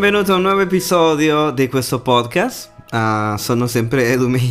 benvenuto 0.00 0.32
a 0.32 0.36
un 0.36 0.42
nuovo 0.42 0.62
episodio 0.62 1.50
di 1.50 1.68
questo 1.68 2.00
podcast. 2.00 2.70
Uh, 2.90 3.36
sono 3.36 3.66
sempre 3.66 4.10
Edumi. 4.10 4.40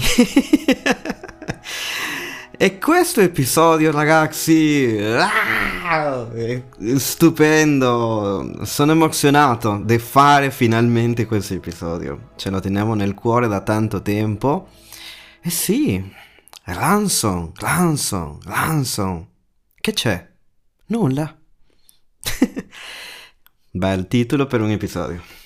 e 2.56 2.78
questo 2.78 3.22
episodio, 3.22 3.92
ragazzi, 3.92 4.96
ah, 5.02 6.32
è 6.32 6.62
stupendo. 6.98 8.64
Sono 8.64 8.92
emozionato 8.92 9.82
di 9.84 9.98
fare 9.98 10.52
finalmente 10.52 11.26
questo 11.26 11.56
episodio. 11.56 12.30
Ce 12.36 12.52
lo 12.52 12.60
teniamo 12.60 12.94
nel 12.94 13.16
cuore 13.16 13.48
da 13.48 13.62
tanto 13.62 14.04
tempo. 14.04 14.68
E 15.42 15.50
sì, 15.50 16.14
Ransom, 16.66 17.54
Ransom, 17.56 18.38
Ransom. 18.46 19.26
Che 19.74 19.94
c'è? 19.94 20.30
Nulla. 20.90 21.36
Bel 23.72 24.08
titolo 24.08 24.46
per 24.46 24.62
un 24.62 24.70
episodio. 24.70 25.38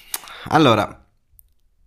Allora, 0.50 1.04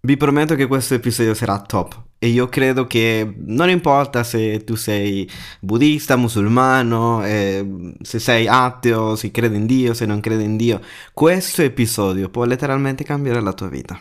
vi 0.01 0.16
prometto 0.16 0.55
che 0.55 0.66
questo 0.66 0.95
episodio 0.95 1.34
sarà 1.34 1.60
top. 1.60 2.05
E 2.19 2.28
io 2.28 2.48
credo 2.48 2.87
che 2.87 3.34
non 3.38 3.69
importa 3.69 4.23
se 4.24 4.64
tu 4.64 4.74
sei 4.74 5.30
buddista, 5.60 6.16
musulmano, 6.16 7.24
eh, 7.24 7.95
se 8.00 8.19
sei 8.19 8.47
ateo, 8.47 9.16
se 9.16 9.30
credi 9.30 9.56
in 9.56 9.66
Dio, 9.66 9.92
se 9.92 10.06
non 10.06 10.20
credi 10.20 10.45
in 10.45 10.56
Dio, 10.56 10.80
questo 11.12 11.62
episodio 11.62 12.30
può 12.30 12.45
letteralmente 12.45 13.05
cambiare 13.05 13.41
la 13.41 13.52
tua 13.52 13.69
vita. 13.69 14.00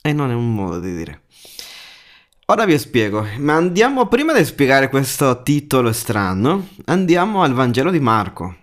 E 0.00 0.12
non 0.12 0.30
è 0.30 0.34
un 0.34 0.54
modo 0.54 0.80
di 0.80 0.94
dire. 0.96 1.22
Ora 2.46 2.64
vi 2.64 2.78
spiego, 2.78 3.26
ma 3.38 3.54
andiamo 3.54 4.06
prima 4.06 4.32
di 4.32 4.44
spiegare 4.44 4.88
questo 4.88 5.42
titolo 5.42 5.92
strano, 5.92 6.68
andiamo 6.86 7.42
al 7.42 7.54
Vangelo 7.54 7.90
di 7.90 8.00
Marco. 8.00 8.56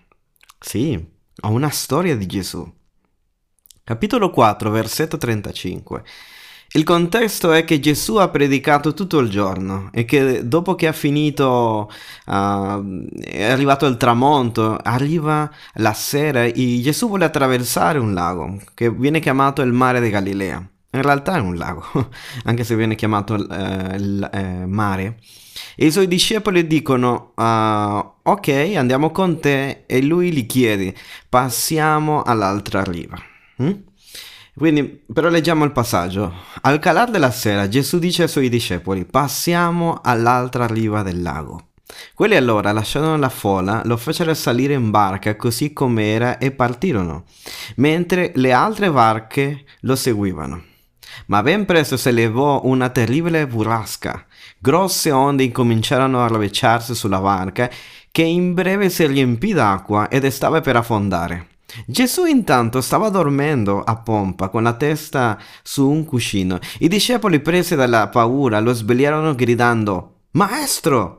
Sì, 0.60 0.94
ho 1.42 1.50
una 1.50 1.70
storia 1.70 2.16
di 2.16 2.26
Gesù. 2.28 2.72
Capitolo 3.84 4.30
4, 4.30 4.70
versetto 4.70 5.18
35. 5.18 6.04
Il 6.74 6.84
contesto 6.86 7.52
è 7.52 7.66
che 7.66 7.82
Gesù 7.82 8.16
ha 8.16 8.30
predicato 8.30 8.94
tutto 8.94 9.20
il 9.20 9.30
giorno 9.30 9.90
e 9.92 10.06
che 10.06 10.48
dopo 10.48 10.76
che 10.76 10.88
ha 10.88 10.94
finito, 10.94 11.92
uh, 12.28 13.08
è 13.20 13.44
arrivato 13.44 13.86
il 13.88 13.98
tramonto, 13.98 14.78
arriva 14.78 15.52
la 15.76 15.94
sera 15.94 16.44
e 16.44 16.80
Gesù 16.82 17.08
vuole 17.08 17.26
attraversare 17.26 18.00
un 18.00 18.14
lago 18.14 18.58
che 18.74 18.90
viene 18.90 19.20
chiamato 19.20 19.62
il 19.64 19.74
mare 19.74 20.00
di 20.00 20.10
Galilea. 20.10 20.66
In 20.94 21.02
realtà 21.02 21.36
è 21.36 21.40
un 21.40 21.56
lago, 21.56 21.84
anche 22.46 22.64
se 22.64 22.76
viene 22.76 22.96
chiamato 22.96 23.34
uh, 23.34 23.96
il 23.96 24.30
uh, 24.32 24.68
mare. 24.68 25.18
E 25.76 25.88
i 25.88 25.92
suoi 25.92 26.08
discepoli 26.08 26.68
dicono, 26.68 27.34
uh, 27.36 28.30
ok, 28.30 28.74
andiamo 28.78 29.12
con 29.12 29.42
te, 29.42 29.84
e 29.88 30.02
lui 30.02 30.32
gli 30.32 30.46
chiede, 30.46 30.96
passiamo 31.28 32.22
all'altra 32.22 32.84
riva. 32.84 33.31
Mm? 33.62 33.72
Quindi, 34.54 35.04
però 35.12 35.30
leggiamo 35.30 35.64
il 35.64 35.72
passaggio. 35.72 36.34
Al 36.62 36.80
calar 36.80 37.10
della 37.10 37.32
sera 37.32 37.68
Gesù 37.68 38.00
dice 38.00 38.24
ai 38.24 38.30
suoi 38.30 38.50
discepoli, 38.50 39.06
passiamo 39.06 40.00
all'altra 40.04 40.68
riva 40.68 41.04
del 41.04 41.22
lago. 41.22 41.68
Quelli 42.14 42.36
allora 42.36 42.72
lasciarono 42.72 43.18
la 43.18 43.30
folla, 43.30 43.82
lo 43.86 43.98
fecero 43.98 44.34
salire 44.34 44.74
in 44.74 44.92
barca 44.92 45.36
così 45.36 45.74
com'era 45.74 46.38
e 46.38 46.52
partirono, 46.52 47.26
mentre 47.76 48.32
le 48.36 48.52
altre 48.52 48.92
barche 48.92 49.66
lo 49.82 49.96
seguivano. 49.96 50.64
Ma 51.28 51.42
ben 51.42 51.66
presto 51.66 51.98
si 51.98 52.12
levò 52.12 52.62
una 52.64 52.90
terribile 52.90 53.48
burrasca. 53.48 54.26
Grosse 54.58 55.12
onde 55.12 55.44
incominciarono 55.44 56.24
a 56.24 56.28
rovesciarsi 56.28 56.96
sulla 56.96 57.20
barca, 57.20 57.70
che 58.12 58.24
in 58.24 58.54
breve 58.54 58.90
si 58.90 59.06
riempì 59.06 59.54
d'acqua 59.54 60.10
ed 60.10 60.26
stava 60.28 60.62
per 60.62 60.76
affondare. 60.76 61.48
Gesù 61.86 62.26
intanto 62.26 62.82
stava 62.82 63.10
dormendo 63.10 63.82
a 63.82 63.98
pompa 63.98 64.50
con 64.50 64.64
la 64.64 64.74
testa 64.74 65.40
su 65.64 65.90
un 65.90 66.06
cuscino. 66.06 66.60
I 66.80 66.88
discepoli 66.88 67.40
presi 67.40 67.76
dalla 67.76 68.08
paura 68.10 68.60
lo 68.60 68.74
svegliarono 68.74 69.36
gridando 69.36 70.22
Maestro! 70.32 71.18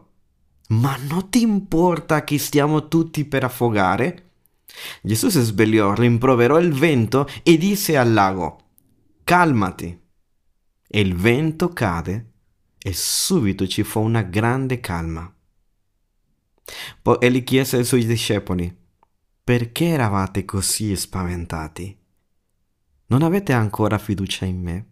Ma 0.69 0.97
non 1.09 1.29
ti 1.29 1.43
importa 1.43 2.25
che 2.25 2.39
stiamo 2.39 2.89
tutti 2.89 3.25
per 3.25 3.45
affogare? 3.45 4.31
Gesù 5.03 5.29
si 5.29 5.41
svegliò, 5.41 5.93
rimproverò 5.93 6.59
il 6.59 6.73
vento 6.73 7.29
e 7.43 7.59
disse 7.59 7.97
al 7.97 8.13
lago 8.13 8.59
Calmati. 9.25 10.01
E 10.95 11.01
il 11.01 11.15
vento 11.15 11.69
cade 11.71 12.31
e 12.79 12.93
subito 12.93 13.67
ci 13.67 13.83
fu 13.83 14.01
una 14.01 14.23
grande 14.23 14.81
calma. 14.81 15.31
Poi 17.03 17.17
egli 17.21 17.45
chiese 17.45 17.77
ai 17.77 17.85
suoi 17.85 18.05
discepoli 18.07 18.81
perché 19.45 19.87
eravate 19.87 20.45
così 20.45 20.95
spaventati? 20.95 21.99
Non 23.07 23.23
avete 23.23 23.53
ancora 23.53 23.99
fiducia 23.99 24.45
in 24.45 24.61
me? 24.61 24.87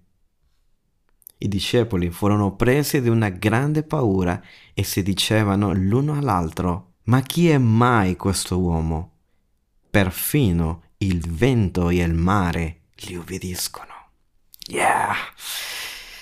I 1.39 1.49
discepoli 1.49 2.11
furono 2.11 2.57
presi 2.57 3.01
di 3.01 3.09
una 3.09 3.29
grande 3.29 3.85
paura 3.85 4.43
e 4.75 4.83
si 4.83 5.03
dicevano 5.03 5.73
l'uno 5.73 6.15
all'altro, 6.15 6.95
ma 7.05 7.21
chi 7.21 7.49
è 7.49 7.59
mai 7.59 8.17
questo 8.17 8.59
uomo? 8.59 9.13
Perfino 9.89 10.83
il 10.99 11.27
vento 11.31 11.89
e 11.89 12.03
il 12.03 12.15
mare 12.15 12.83
gli 12.95 13.15
obbediscono. 13.15 13.93
Yeah! 14.67 15.15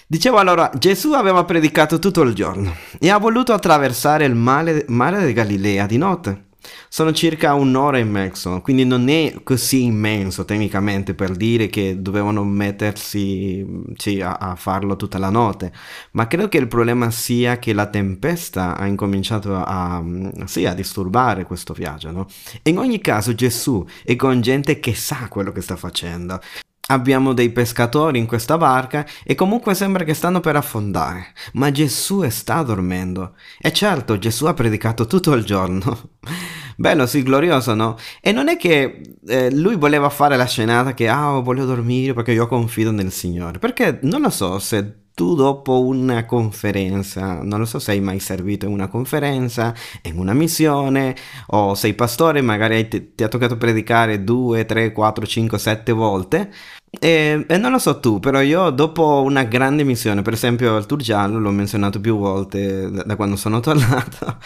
Dicevo 0.06 0.36
allora, 0.36 0.70
Gesù 0.78 1.14
aveva 1.14 1.44
predicato 1.44 1.98
tutto 1.98 2.22
il 2.22 2.34
giorno 2.34 2.74
e 2.98 3.10
ha 3.10 3.18
voluto 3.18 3.52
attraversare 3.52 4.24
il 4.26 4.34
mare, 4.34 4.84
mare 4.88 5.26
di 5.26 5.32
Galilea 5.32 5.86
di 5.86 5.96
notte. 5.96 6.47
Sono 6.88 7.12
circa 7.12 7.54
un'ora 7.54 7.98
e 7.98 8.04
mezzo, 8.04 8.60
quindi 8.60 8.84
non 8.84 9.08
è 9.08 9.40
così 9.42 9.84
immenso 9.84 10.44
tecnicamente 10.44 11.14
per 11.14 11.36
dire 11.36 11.68
che 11.68 12.00
dovevano 12.00 12.44
mettersi 12.44 13.64
sì, 13.96 14.20
a, 14.20 14.34
a, 14.34 14.54
farlo 14.54 14.96
tutta 14.96 15.18
la 15.18 15.30
notte, 15.30 15.72
ma 16.12 16.26
credo 16.26 16.48
che 16.48 16.58
il 16.58 16.68
problema 16.68 17.10
sia 17.10 17.58
che 17.58 17.72
la 17.72 17.86
tempesta 17.86 18.76
ha 18.76 18.86
incominciato 18.86 19.54
a, 19.54 20.02
sì, 20.44 20.66
a 20.66 20.74
disturbare 20.74 21.44
questo 21.44 21.72
viaggio. 21.72 22.10
No? 22.10 22.26
In 22.62 22.78
ogni 22.78 23.00
caso 23.00 23.34
Gesù 23.34 23.84
è 24.04 24.16
con 24.16 24.40
gente 24.40 24.80
che 24.80 24.94
sa 24.94 25.28
quello 25.28 25.52
che 25.52 25.60
sta 25.60 25.76
facendo. 25.76 26.40
Abbiamo 26.88 27.32
dei 27.32 27.50
pescatori 27.50 28.18
in 28.18 28.26
questa 28.26 28.56
barca 28.56 29.06
e 29.24 29.34
comunque 29.34 29.74
sembra 29.74 30.04
che 30.04 30.14
stanno 30.14 30.40
per 30.40 30.56
affondare, 30.56 31.32
ma 31.54 31.70
Gesù 31.70 32.28
sta 32.28 32.62
dormendo. 32.62 33.34
E 33.58 33.72
certo, 33.72 34.18
Gesù 34.18 34.46
ha 34.46 34.54
predicato 34.54 35.06
tutto 35.06 35.32
il 35.32 35.44
giorno. 35.44 36.10
Bello, 36.76 37.06
sì, 37.06 37.22
glorioso, 37.22 37.74
no? 37.74 37.96
E 38.20 38.30
non 38.30 38.48
è 38.48 38.56
che 38.56 39.00
eh, 39.26 39.50
lui 39.52 39.76
voleva 39.76 40.08
fare 40.10 40.36
la 40.36 40.46
scenata 40.46 40.94
che, 40.94 41.08
ah, 41.08 41.40
voglio 41.40 41.64
dormire 41.64 42.14
perché 42.14 42.32
io 42.32 42.46
confido 42.46 42.92
nel 42.92 43.10
Signore. 43.10 43.58
Perché 43.58 43.98
non 44.02 44.20
lo 44.20 44.30
so 44.30 44.58
se 44.58 45.07
tu 45.18 45.34
dopo 45.34 45.80
una 45.80 46.24
conferenza, 46.24 47.42
non 47.42 47.58
lo 47.58 47.64
so 47.64 47.80
se 47.80 47.90
hai 47.90 47.98
mai 47.98 48.20
servito 48.20 48.66
in 48.66 48.72
una 48.72 48.86
conferenza, 48.86 49.74
in 50.02 50.16
una 50.16 50.32
missione, 50.32 51.16
o 51.48 51.74
sei 51.74 51.94
pastore, 51.94 52.40
magari 52.40 52.86
ti, 52.86 53.16
ti 53.16 53.24
ha 53.24 53.28
toccato 53.28 53.56
predicare 53.56 54.22
due, 54.22 54.64
tre, 54.64 54.92
quattro, 54.92 55.26
cinque, 55.26 55.58
sette 55.58 55.90
volte. 55.90 56.52
E, 57.00 57.44
e, 57.48 57.56
non 57.56 57.72
lo 57.72 57.80
so 57.80 57.98
tu, 57.98 58.20
però 58.20 58.40
io 58.40 58.70
dopo 58.70 59.22
una 59.22 59.42
grande 59.42 59.82
missione, 59.82 60.22
per 60.22 60.34
esempio 60.34 60.76
il 60.76 60.86
tour 60.86 61.02
giallo, 61.02 61.40
l'ho 61.40 61.50
menzionato 61.50 61.98
più 62.00 62.16
volte 62.16 62.88
da, 62.88 63.02
da 63.02 63.16
quando 63.16 63.34
sono 63.34 63.58
tornato, 63.60 64.36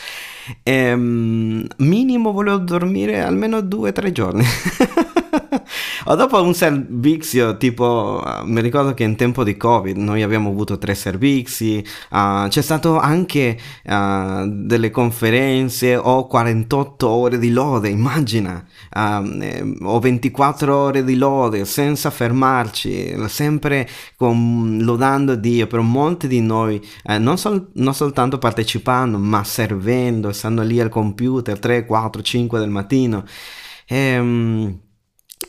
e, 0.62 0.92
um, 0.94 1.66
minimo 1.80 2.32
volevo 2.32 2.56
dormire 2.56 3.20
almeno 3.20 3.60
due 3.60 3.90
o 3.90 3.92
tre 3.92 4.10
giorni. 4.10 4.42
o 6.04 6.14
dopo 6.14 6.42
un 6.42 6.54
servizio, 6.54 7.56
tipo, 7.56 8.22
uh, 8.24 8.46
mi 8.46 8.60
ricordo 8.60 8.94
che 8.94 9.04
in 9.04 9.16
tempo 9.16 9.44
di 9.44 9.56
Covid 9.56 9.96
noi 9.96 10.22
abbiamo 10.22 10.50
avuto 10.50 10.78
tre 10.78 10.94
servizi, 10.94 11.84
uh, 12.10 12.48
c'è 12.48 12.62
stato 12.62 12.98
anche 12.98 13.58
uh, 13.84 14.46
delle 14.46 14.90
conferenze 14.90 15.96
o 15.96 16.26
48 16.26 17.08
ore 17.08 17.38
di 17.38 17.50
lode, 17.50 17.88
immagina, 17.88 18.64
eh, 18.94 19.76
o 19.82 19.98
24 19.98 20.76
ore 20.76 21.04
di 21.04 21.16
lode 21.16 21.64
senza 21.64 22.10
fermarci, 22.10 23.14
sempre 23.28 23.88
con, 24.16 24.78
lodando 24.82 25.34
Dio, 25.34 25.66
per 25.66 25.80
molti 25.80 26.28
di 26.28 26.40
noi, 26.40 26.80
eh, 27.04 27.18
non, 27.18 27.38
sol- 27.38 27.70
non 27.74 27.94
soltanto 27.94 28.38
partecipando, 28.38 29.18
ma 29.18 29.44
servendo, 29.44 30.32
stando 30.32 30.62
lì 30.62 30.80
al 30.80 30.88
computer 30.88 31.58
3, 31.58 31.86
4, 31.86 32.22
5 32.22 32.58
del 32.58 32.70
mattino. 32.70 33.24
E, 33.86 34.18
um, 34.18 34.80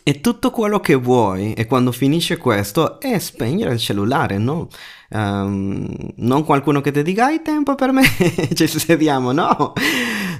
e 0.01 0.21
tutto 0.21 0.49
quello 0.51 0.79
che 0.79 0.95
vuoi, 0.95 1.53
e 1.53 1.65
quando 1.65 1.91
finisce 1.91 2.37
questo, 2.37 2.99
è 2.99 3.19
spegnere 3.19 3.73
il 3.73 3.79
cellulare, 3.79 4.37
no? 4.37 4.67
Um, 5.09 5.95
non 6.17 6.43
qualcuno 6.43 6.81
che 6.81 6.91
ti 6.91 7.03
dica 7.03 7.25
hai 7.25 7.41
tempo 7.41 7.75
per 7.75 7.91
me, 7.91 8.03
ci 8.53 8.67
sediamo, 8.67 9.31
no? 9.31 9.73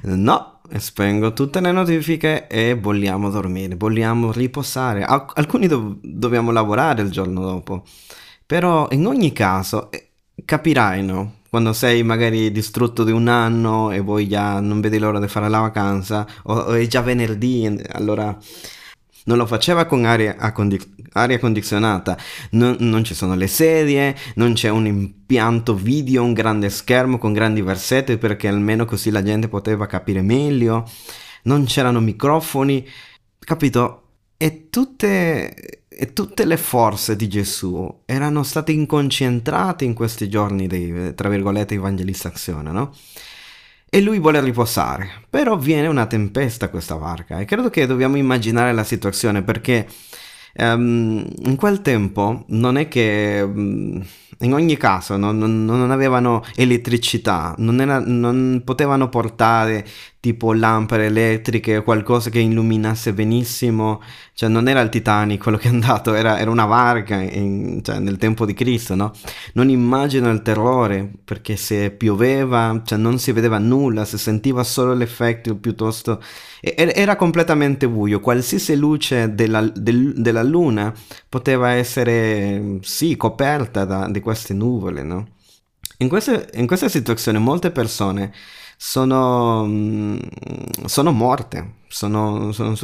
No, 0.03 0.59
spengo 0.77 1.33
tutte 1.33 1.61
le 1.61 1.71
notifiche 1.71 2.47
e 2.47 2.75
vogliamo 2.75 3.29
dormire, 3.29 3.75
vogliamo 3.75 4.31
riposare. 4.31 5.03
Alcuni 5.03 5.67
do- 5.67 5.97
dobbiamo 6.01 6.51
lavorare 6.51 7.01
il 7.01 7.11
giorno 7.11 7.41
dopo, 7.41 7.83
però 8.45 8.88
in 8.91 9.05
ogni 9.05 9.31
caso 9.31 9.91
eh, 9.91 10.09
capirai, 10.44 11.03
no? 11.03 11.35
Quando 11.50 11.71
sei 11.73 12.01
magari 12.03 12.51
distrutto 12.51 13.03
di 13.03 13.11
un 13.11 13.27
anno 13.27 13.91
e 13.91 14.03
poi 14.03 14.27
già 14.27 14.59
non 14.59 14.81
vedi 14.81 14.97
l'ora 14.97 15.19
di 15.19 15.27
fare 15.27 15.50
la 15.50 15.59
vacanza, 15.59 16.25
o, 16.44 16.53
o 16.53 16.71
è 16.73 16.85
già 16.88 17.01
venerdì, 17.01 17.79
allora 17.91 18.35
non 19.25 19.38
lo 19.38 19.46
faceva 19.46 19.86
con 19.86 20.06
aria, 20.06 20.36
condi- 20.52 20.80
aria 21.14 21.40
condizionata, 21.40 22.18
non, 22.52 22.75
non 22.80 23.04
ci 23.04 23.14
sono 23.14 23.36
le 23.36 23.48
sedie, 23.48 24.16
non 24.36 24.54
c'è 24.54 24.70
un 24.70 24.86
impianto 24.86 25.75
video, 25.75 26.24
un 26.24 26.34
grande 26.34 26.70
schermo 26.70 27.18
con 27.18 27.34
grandi 27.34 27.62
versetti 27.62 28.18
perché 28.18 28.48
almeno 28.48 28.86
così 28.86 29.10
la 29.12 29.24
gente 29.24 29.48
poteva 29.48 29.86
capire 29.86 30.22
meglio, 30.22 30.90
non 31.44 31.66
c'erano 31.66 32.00
microfoni, 32.00 32.88
capito? 33.40 34.00
E 34.38 34.70
tutte, 34.70 35.88
e 35.88 36.14
tutte 36.14 36.46
le 36.46 36.58
forze 36.58 37.16
di 37.16 37.28
Gesù 37.30 38.02
erano 38.06 38.44
state 38.44 38.72
inconcentrate 38.72 39.86
in 39.86 39.94
questi 39.94 40.28
giorni 40.28 40.68
di, 40.68 41.14
tra 41.16 41.30
virgolette, 41.30 41.75
evangelizzazione, 41.75 42.72
no? 42.72 42.94
E 43.94 44.01
lui 44.01 44.18
vuole 44.18 44.42
riposare. 44.42 45.07
Però 45.30 45.56
viene 45.56 45.86
una 45.86 46.07
tempesta 46.07 46.69
questa 46.69 46.95
barca 46.95 47.38
e 47.38 47.45
credo 47.45 47.69
che 47.69 47.86
dobbiamo 47.86 48.18
immaginare 48.18 48.74
la 48.74 48.84
situazione 48.84 49.44
perché 49.44 49.88
um, 50.57 51.24
in 51.44 51.56
quel 51.56 51.84
tempo 51.84 52.44
non 52.48 52.78
è 52.78 52.88
che 52.88 53.42
um, 53.45 54.04
in 54.40 54.54
ogni 54.54 54.78
caso 54.78 55.16
non, 55.16 55.38
non, 55.38 55.63
non 55.63 55.92
avevano 55.92 56.44
elettricità, 56.56 57.54
non, 57.60 57.80
era, 57.81 58.00
non, 58.00 58.63
potevano 58.66 59.10
portare 59.10 59.86
tipo 60.19 60.54
lampade 60.54 61.06
elettriche 61.06 61.78
o 61.78 61.84
qualcosa 61.84 62.31
che 62.31 62.39
illuminasse 62.39 63.13
benissimo, 63.13 64.01
cioè 64.35 64.50
non 64.50 64.68
era 64.68 64.81
il 64.81 64.89
Titanic 64.89 65.41
quello 65.44 65.57
che 65.57 65.68
è 65.68 65.71
andato, 65.71 66.13
era, 66.13 66.39
era 66.39 66.50
una 66.50 66.65
barca 66.65 67.21
in, 67.21 67.81
cioè, 67.83 68.00
nel 68.00 68.18
tempo 68.18 68.45
di 68.45 68.53
Cristo, 68.53 68.95
no? 68.95 69.12
Non 69.53 69.69
immagino 69.69 70.31
il 70.31 70.41
terrore 70.41 71.09
perché 71.24 71.56
se 71.56 71.91
pioveva, 71.91 72.81
cioè 72.83 72.97
non 72.97 73.19
si 73.19 73.31
vedeva 73.31 73.59
nulla, 73.59 74.06
si 74.06 74.18
sentiva 74.18 74.63
solo 74.63 74.94
l'effetto 74.94 75.56
piuttosto... 75.56 76.21
Era 76.62 77.15
completamente 77.15 77.88
buio, 77.89 78.19
qualsiasi 78.21 78.75
luce 78.75 79.35
della, 79.35 79.62
del, 79.62 80.13
della 80.15 80.44
luna 80.44 80.94
poteva 81.27 81.71
essere, 81.71 82.79
sì, 82.81 83.18
coperta 83.18 83.86
da, 83.86 84.07
di 84.09 84.19
queste 84.19 84.53
nuvole, 84.53 85.03
no? 85.03 85.27
In, 85.97 86.07
queste, 86.07 86.50
in 86.53 86.65
questa 86.65 86.89
situazione 86.89 87.38
molte 87.38 87.69
persone 87.69 88.33
sono, 88.78 89.66
mm, 89.66 90.18
sono 90.86 91.12
morte, 91.12 91.81
sono, 91.88 92.52
sono, 92.52 92.75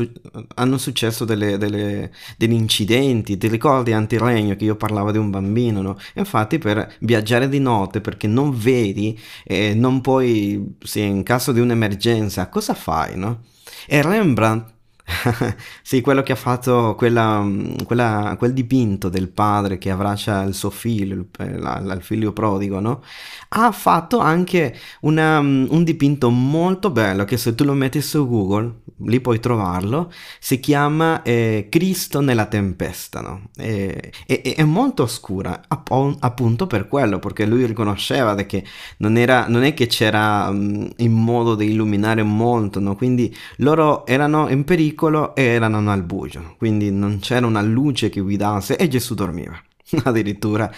hanno 0.55 0.77
successo 0.77 1.25
delle, 1.25 1.57
delle, 1.57 2.11
degli 2.37 2.53
incidenti, 2.53 3.37
ti 3.37 3.47
ricordi 3.47 3.93
antiregno 3.93 4.55
che 4.55 4.65
io 4.65 4.75
parlavo 4.75 5.11
di 5.11 5.17
un 5.17 5.29
bambino, 5.29 5.81
no? 5.81 5.97
Infatti 6.15 6.57
per 6.57 6.95
viaggiare 6.99 7.49
di 7.49 7.59
notte 7.59 8.01
perché 8.01 8.27
non 8.27 8.55
vedi 8.55 9.19
e 9.43 9.73
non 9.73 10.01
puoi, 10.01 10.77
sì, 10.83 11.01
in 11.01 11.23
caso 11.23 11.51
di 11.51 11.59
un'emergenza, 11.59 12.49
cosa 12.49 12.73
fai, 12.73 13.17
no? 13.17 13.43
E 13.87 14.01
Rembrandt 14.01 14.77
sì, 15.81 16.01
quello 16.01 16.21
che 16.21 16.33
ha 16.33 16.35
fatto 16.35 16.95
quella, 16.95 17.45
quella, 17.85 18.35
quel 18.37 18.53
dipinto 18.53 19.09
del 19.09 19.29
padre 19.29 19.77
che 19.77 19.89
abbraccia 19.89 20.43
il 20.43 20.53
suo 20.53 20.69
figlio, 20.69 21.15
il, 21.15 21.27
il 21.39 21.99
figlio 22.01 22.31
prodigo, 22.31 22.79
no? 22.79 23.01
Ha 23.49 23.71
fatto 23.71 24.19
anche 24.19 24.75
una, 25.01 25.39
un 25.39 25.83
dipinto 25.83 26.29
molto 26.29 26.91
bello 26.91 27.25
che 27.25 27.37
se 27.37 27.55
tu 27.55 27.63
lo 27.63 27.73
metti 27.73 28.01
su 28.01 28.27
Google, 28.27 28.81
lì 29.05 29.19
puoi 29.19 29.39
trovarlo, 29.39 30.11
si 30.39 30.59
chiama 30.59 31.21
eh, 31.23 31.67
Cristo 31.69 32.21
nella 32.21 32.45
tempesta, 32.45 33.21
no? 33.21 33.49
E, 33.57 34.11
e, 34.27 34.41
è 34.55 34.63
molto 34.63 35.03
oscura, 35.03 35.61
appunto 35.67 36.67
per 36.67 36.87
quello, 36.87 37.19
perché 37.19 37.45
lui 37.45 37.65
riconosceva 37.65 38.35
che 38.35 38.63
non, 38.97 39.17
era, 39.17 39.47
non 39.47 39.63
è 39.63 39.73
che 39.73 39.87
c'era 39.87 40.47
um, 40.49 40.87
in 40.97 41.11
modo 41.11 41.55
di 41.55 41.71
illuminare 41.71 42.23
molto, 42.23 42.79
no? 42.79 42.95
Quindi 42.95 43.35
loro 43.57 44.05
erano 44.05 44.47
in 44.49 44.63
pericolo 44.63 44.98
piccolo 44.99 45.33
e 45.33 45.43
erano 45.43 45.89
al 45.89 46.03
buio, 46.03 46.55
quindi 46.57 46.91
non 46.91 47.19
c'era 47.19 47.45
una 47.47 47.61
luce 47.61 48.09
che 48.09 48.19
guidasse 48.19 48.75
e 48.75 48.89
Gesù 48.89 49.13
dormiva, 49.13 49.57
addirittura. 50.03 50.69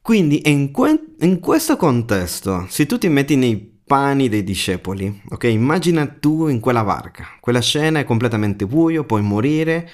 Quindi 0.00 0.40
in, 0.46 0.70
que- 0.70 1.14
in 1.20 1.40
questo 1.40 1.76
contesto, 1.76 2.64
se 2.68 2.86
tu 2.86 2.96
ti 2.96 3.08
metti 3.08 3.36
nei 3.36 3.74
panni 3.84 4.28
dei 4.28 4.42
discepoli, 4.42 5.22
ok? 5.28 5.44
Immagina 5.44 6.06
tu 6.06 6.48
in 6.48 6.60
quella 6.60 6.84
barca, 6.84 7.26
quella 7.40 7.60
scena 7.60 7.98
è 7.98 8.04
completamente 8.04 8.66
buio, 8.66 9.04
puoi 9.04 9.22
morire, 9.22 9.90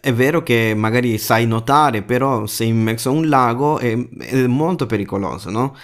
è 0.00 0.12
vero 0.12 0.42
che 0.42 0.74
magari 0.76 1.18
sai 1.18 1.46
nuotare, 1.46 2.02
però 2.02 2.46
sei 2.46 2.68
in 2.68 2.80
mezzo 2.80 3.08
a 3.08 3.12
un 3.12 3.28
lago 3.28 3.78
e 3.78 4.08
è 4.18 4.46
molto 4.46 4.86
pericoloso, 4.86 5.50
no? 5.50 5.74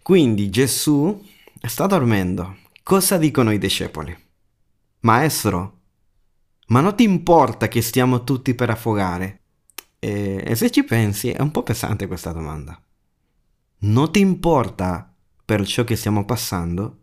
Quindi 0.00 0.48
Gesù 0.48 1.20
sta 1.60 1.86
dormendo. 1.86 2.56
Cosa 2.82 3.16
dicono 3.18 3.52
i 3.52 3.58
discepoli? 3.58 4.16
Maestro, 5.00 5.81
ma 6.72 6.80
non 6.80 6.96
ti 6.96 7.02
importa 7.02 7.68
che 7.68 7.82
stiamo 7.82 8.24
tutti 8.24 8.54
per 8.54 8.70
affogare? 8.70 9.40
E, 9.98 10.42
e 10.42 10.54
se 10.54 10.70
ci 10.70 10.84
pensi 10.84 11.28
è 11.28 11.42
un 11.42 11.50
po' 11.50 11.62
pesante 11.62 12.06
questa 12.06 12.32
domanda. 12.32 12.80
Non 13.80 14.10
ti 14.10 14.20
importa 14.20 15.14
per 15.44 15.66
ciò 15.66 15.84
che 15.84 15.96
stiamo 15.96 16.24
passando? 16.24 16.98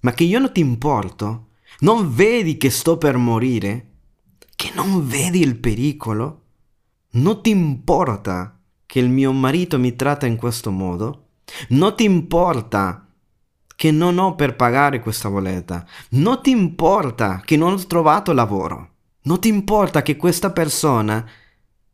Ma 0.00 0.10
che 0.12 0.24
io 0.24 0.40
non 0.40 0.52
ti 0.52 0.58
importo? 0.58 1.50
Non 1.80 2.12
vedi 2.12 2.56
che 2.56 2.70
sto 2.70 2.98
per 2.98 3.16
morire? 3.16 3.90
Che 4.56 4.72
non 4.74 5.06
vedi 5.06 5.40
il 5.40 5.58
pericolo? 5.58 6.42
Non 7.10 7.42
ti 7.42 7.50
importa 7.50 8.60
che 8.84 8.98
il 8.98 9.08
mio 9.08 9.30
marito 9.30 9.78
mi 9.78 9.94
tratta 9.94 10.26
in 10.26 10.36
questo 10.36 10.72
modo? 10.72 11.28
Non 11.68 11.94
ti 11.94 12.02
importa 12.02 13.05
che 13.76 13.90
non 13.90 14.18
ho 14.18 14.34
per 14.34 14.56
pagare 14.56 15.00
questa 15.00 15.30
bolletta. 15.30 15.86
Non 16.10 16.42
ti 16.42 16.50
importa 16.50 17.42
che 17.44 17.56
non 17.56 17.74
ho 17.74 17.86
trovato 17.86 18.32
lavoro. 18.32 18.94
Non 19.22 19.38
ti 19.38 19.48
importa 19.48 20.02
che 20.02 20.16
questa 20.16 20.50
persona 20.50 21.24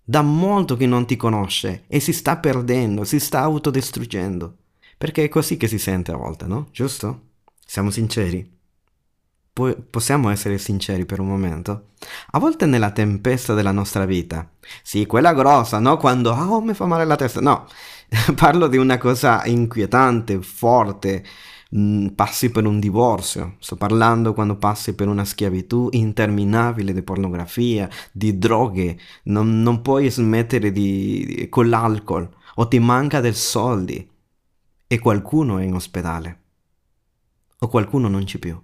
da 0.04 0.22
molto 0.22 0.76
che 0.76 0.86
non 0.86 1.06
ti 1.06 1.16
conosce 1.16 1.84
e 1.88 2.00
si 2.00 2.12
sta 2.12 2.36
perdendo, 2.36 3.04
si 3.04 3.18
sta 3.18 3.40
autodistruggendo. 3.40 4.56
Perché 4.96 5.24
è 5.24 5.28
così 5.28 5.56
che 5.56 5.66
si 5.66 5.78
sente 5.78 6.12
a 6.12 6.16
volte, 6.16 6.46
no? 6.46 6.68
Giusto? 6.70 7.30
Siamo 7.66 7.90
sinceri? 7.90 8.48
Pu- 9.52 9.86
possiamo 9.90 10.30
essere 10.30 10.58
sinceri 10.58 11.04
per 11.04 11.18
un 11.18 11.26
momento? 11.26 11.88
A 12.30 12.38
volte 12.38 12.66
nella 12.66 12.90
tempesta 12.90 13.54
della 13.54 13.72
nostra 13.72 14.04
vita, 14.04 14.48
sì, 14.82 15.04
quella 15.06 15.34
grossa, 15.34 15.78
no? 15.78 15.96
Quando, 15.96 16.30
oh, 16.32 16.60
mi 16.60 16.74
fa 16.74 16.86
male 16.86 17.04
la 17.04 17.16
testa, 17.16 17.40
no, 17.40 17.66
parlo 18.36 18.68
di 18.68 18.76
una 18.76 18.98
cosa 18.98 19.44
inquietante, 19.44 20.40
forte, 20.40 21.24
Mm, 21.74 22.08
passi 22.08 22.50
per 22.50 22.66
un 22.66 22.78
divorzio, 22.78 23.56
sto 23.58 23.76
parlando 23.76 24.34
quando 24.34 24.56
passi 24.56 24.94
per 24.94 25.08
una 25.08 25.24
schiavitù 25.24 25.88
interminabile 25.92 26.92
di 26.92 27.02
pornografia, 27.02 27.88
di 28.12 28.36
droghe, 28.36 28.98
non, 29.24 29.62
non 29.62 29.80
puoi 29.80 30.10
smettere 30.10 30.70
di, 30.70 31.46
con 31.48 31.70
l'alcol 31.70 32.28
o 32.56 32.68
ti 32.68 32.78
manca 32.78 33.20
del 33.20 33.34
soldi 33.34 34.06
e 34.86 34.98
qualcuno 34.98 35.56
è 35.56 35.64
in 35.64 35.72
ospedale 35.72 36.40
o 37.60 37.68
qualcuno 37.68 38.08
non 38.08 38.24
c'è 38.24 38.38
più. 38.38 38.60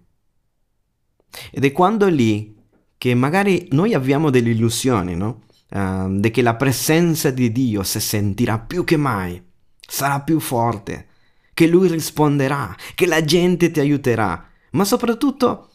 Ed 1.51 1.65
è 1.65 1.73
quando 1.73 2.09
lì 2.09 2.57
che 2.99 3.15
magari 3.15 3.69
noi 3.71 3.95
abbiamo 3.95 4.29
delle 4.29 4.51
illusioni, 4.51 5.15
no? 5.15 5.45
Uh, 5.71 6.19
di 6.19 6.31
che 6.31 6.43
la 6.43 6.57
presenza 6.57 7.31
di 7.31 7.53
Dio 7.53 7.83
si 7.83 8.01
sentirà 8.01 8.59
più 8.59 8.85
che 8.85 8.97
mai, 8.97 9.41
sarà 9.79 10.21
più 10.21 10.41
forte, 10.41 11.07
che 11.59 11.67
lui 11.67 11.89
risponderà, 11.89 12.73
che 12.95 13.05
la 13.05 13.25
gente 13.25 13.73
ti 13.73 13.81
aiuterà, 13.81 14.49
ma 14.71 14.85
soprattutto 14.85 15.71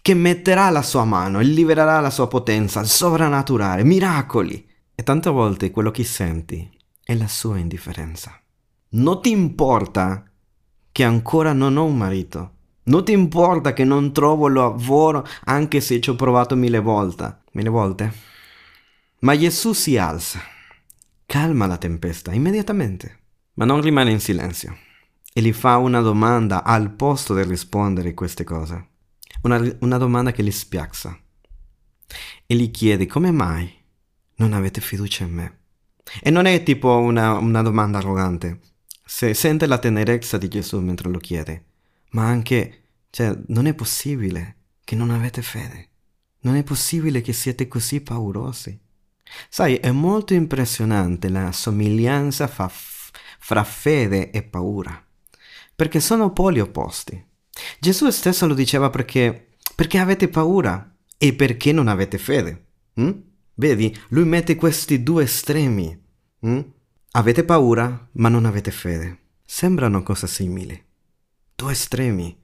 che 0.00 0.14
metterà 0.14 0.70
la 0.70 0.82
sua 0.82 1.02
mano 1.02 1.40
e 1.40 1.42
libererà 1.42 1.98
la 1.98 2.08
sua 2.08 2.28
potenza, 2.28 2.84
sovrannaturale, 2.84 3.82
miracoli. 3.82 4.64
E 4.94 5.02
tante 5.02 5.28
volte 5.28 5.72
quello 5.72 5.90
che 5.90 6.04
senti 6.04 6.70
è 7.02 7.16
la 7.16 7.26
sua 7.26 7.58
indifferenza. 7.58 8.40
Non 8.90 9.20
ti 9.20 9.32
importa 9.32 10.22
che 10.92 11.02
ancora 11.02 11.52
non 11.52 11.76
ho 11.78 11.84
un 11.84 11.96
marito. 11.96 12.52
Non 12.84 13.04
ti 13.04 13.10
importa 13.10 13.72
che 13.72 13.82
non 13.82 14.12
trovo 14.12 14.46
lavoro 14.46 15.26
anche 15.46 15.80
se 15.80 16.00
ci 16.00 16.10
ho 16.10 16.14
provato 16.14 16.54
mille 16.54 16.78
volte. 16.78 17.38
Mille 17.54 17.70
volte. 17.70 18.12
Ma 19.18 19.36
Gesù 19.36 19.72
si 19.72 19.96
alza, 19.96 20.38
calma 21.26 21.66
la 21.66 21.76
tempesta 21.76 22.32
immediatamente, 22.32 23.18
ma 23.54 23.64
non 23.64 23.80
rimane 23.80 24.12
in 24.12 24.20
silenzio 24.20 24.90
e 25.32 25.40
gli 25.40 25.52
fa 25.52 25.78
una 25.78 26.00
domanda 26.00 26.62
al 26.62 26.90
posto 26.90 27.34
di 27.34 27.42
rispondere 27.42 28.12
queste 28.12 28.44
cose. 28.44 28.88
Una, 29.42 29.76
una 29.80 29.96
domanda 29.96 30.30
che 30.30 30.42
li 30.42 30.50
spiazza. 30.50 31.18
E 32.46 32.54
gli 32.54 32.70
chiede 32.70 33.06
come 33.06 33.30
mai 33.30 33.72
non 34.36 34.52
avete 34.52 34.80
fiducia 34.80 35.24
in 35.24 35.32
me. 35.32 35.58
E 36.20 36.30
non 36.30 36.44
è 36.44 36.62
tipo 36.62 36.98
una, 36.98 37.38
una 37.38 37.62
domanda 37.62 37.98
arrogante. 37.98 38.60
Se 39.04 39.32
sente 39.32 39.66
la 39.66 39.78
tenerezza 39.78 40.36
di 40.36 40.48
Gesù 40.48 40.80
mentre 40.80 41.08
lo 41.08 41.18
chiede, 41.18 41.64
ma 42.10 42.26
anche, 42.26 42.82
cioè, 43.10 43.36
non 43.46 43.66
è 43.66 43.74
possibile 43.74 44.56
che 44.84 44.94
non 44.96 45.10
avete 45.10 45.40
fede. 45.40 45.88
Non 46.40 46.56
è 46.56 46.62
possibile 46.62 47.20
che 47.20 47.32
siete 47.32 47.68
così 47.68 48.00
paurosi. 48.00 48.78
Sai, 49.48 49.76
è 49.76 49.90
molto 49.92 50.34
impressionante 50.34 51.28
la 51.30 51.52
somiglianza 51.52 52.48
fra, 52.48 52.70
fra 53.38 53.64
fede 53.64 54.30
e 54.30 54.42
paura 54.42 55.02
perché 55.74 56.00
sono 56.00 56.32
poli 56.32 56.60
opposti. 56.60 57.22
Gesù 57.78 58.08
stesso 58.10 58.46
lo 58.46 58.54
diceva 58.54 58.90
perché, 58.90 59.54
perché 59.74 59.98
avete 59.98 60.28
paura 60.28 60.96
e 61.18 61.34
perché 61.34 61.72
non 61.72 61.88
avete 61.88 62.18
fede. 62.18 62.66
Mm? 63.00 63.10
Vedi, 63.54 63.96
lui 64.08 64.24
mette 64.24 64.56
questi 64.56 65.02
due 65.02 65.24
estremi. 65.24 66.00
Mm? 66.46 66.60
Avete 67.12 67.44
paura, 67.44 68.08
ma 68.12 68.28
non 68.28 68.46
avete 68.46 68.70
fede. 68.70 69.18
Sembrano 69.44 70.02
cose 70.02 70.26
simili. 70.26 70.82
Due 71.54 71.72
estremi. 71.72 72.40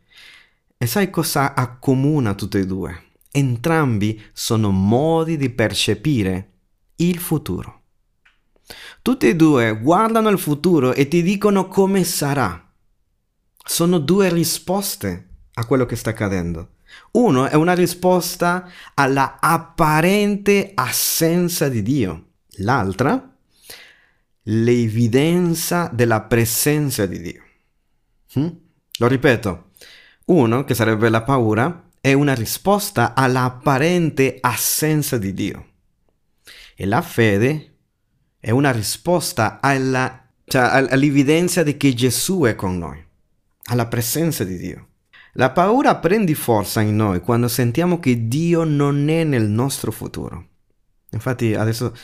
E 0.77 0.87
sai 0.87 1.11
cosa 1.11 1.55
accomuna 1.55 2.35
tutti 2.35 2.59
e 2.59 2.67
due? 2.67 3.07
Entrambi 3.31 4.23
sono 4.33 4.71
modi 4.71 5.37
di 5.37 5.51
percepire 5.51 6.53
il 6.97 7.19
futuro. 7.19 7.83
Tutti 9.03 9.27
e 9.27 9.35
due 9.37 9.81
guardano 9.81 10.29
il 10.29 10.39
futuro 10.39 10.93
e 10.93 11.09
ti 11.09 11.23
dicono 11.23 11.67
come 11.69 12.05
sarà. 12.05 12.68
Sono 13.65 13.99
due 13.99 14.29
risposte 14.31 15.29
a 15.55 15.65
quello 15.67 15.87
che 15.87 15.97
sta 15.97 16.11
accadendo. 16.11 16.77
Uno 17.13 17.47
è 17.47 17.55
una 17.55 17.75
risposta 17.75 18.71
alla 18.95 19.39
apparente 19.41 20.73
assenza 20.75 21.69
di 21.69 21.83
Dio. 21.83 22.27
L'altra, 22.61 23.37
l'evidenza 24.43 25.91
della 25.93 26.23
presenza 26.23 27.07
di 27.07 27.21
Dio. 27.21 27.43
Hm? 28.35 28.49
Lo 28.99 29.07
ripeto, 29.07 29.71
uno, 30.27 30.65
che 30.65 30.75
sarebbe 30.75 31.09
la 31.09 31.23
paura, 31.23 31.91
è 32.01 32.13
una 32.13 32.35
risposta 32.35 33.15
all'apparente 33.15 34.39
assenza 34.41 35.19
di 35.19 35.33
Dio. 35.35 35.67
E 36.75 36.87
la 36.87 37.03
fede 37.03 37.77
è 38.41 38.51
una 38.51 38.71
risposta 38.71 39.59
alla, 39.61 40.29
cioè, 40.45 40.63
all'evidenza 40.91 41.63
di 41.63 41.77
che 41.77 41.95
Gesù 41.95 42.43
è 42.43 42.55
con 42.55 42.79
noi, 42.79 43.05
alla 43.69 43.87
presenza 43.87 44.45
di 44.45 44.57
Dio. 44.57 44.89
La 45.35 45.51
paura 45.51 45.97
prende 45.97 46.35
forza 46.35 46.81
in 46.81 46.97
noi 46.97 47.21
quando 47.21 47.49
sentiamo 47.49 47.99
che 48.01 48.29
Dio 48.29 48.65
non 48.65 49.09
è 49.09 49.25
nel 49.25 49.49
nostro 49.49 49.93
futuro. 49.93 50.47
Infatti 51.11 51.55
adesso, 51.55 51.95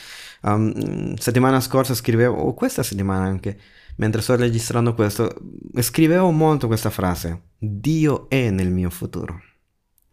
um, 0.43 1.15
settimana 1.15 1.59
scorsa 1.59 1.93
scrivevo, 1.93 2.35
o 2.35 2.53
questa 2.53 2.81
settimana 2.81 3.25
anche, 3.25 3.59
mentre 3.97 4.21
sto 4.21 4.35
registrando 4.35 4.93
questo, 4.93 5.35
scrivevo 5.79 6.31
molto 6.31 6.67
questa 6.67 6.89
frase. 6.89 7.49
Dio 7.57 8.29
è 8.29 8.49
nel 8.49 8.71
mio 8.71 8.89
futuro. 8.89 9.41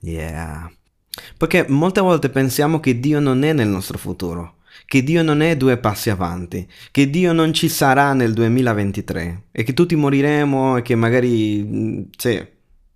Yeah. 0.01 0.71
Perché 1.37 1.67
molte 1.69 2.01
volte 2.01 2.29
pensiamo 2.29 2.81
che 2.81 2.99
Dio 2.99 3.21
non 3.21 3.45
è 3.45 3.53
nel 3.53 3.69
nostro 3.69 3.99
futuro, 3.99 4.57
che 4.87 5.03
Dio 5.03 5.23
non 5.23 5.41
è 5.41 5.57
due 5.57 5.79
passi 5.79 6.11
avanti, 6.11 6.69
che 6.91 7.09
Dio 7.09 7.33
non 7.33 7.53
ci 7.53 7.69
sarà 7.69 8.13
nel 8.13 8.33
2023 8.33 9.45
e 9.53 9.63
che 9.63 9.73
tutti 9.75 9.97
moriremo 9.97 10.77
e 10.79 10.83
che 10.83 10.95
magari, 10.95 12.09
cioè, 12.17 12.51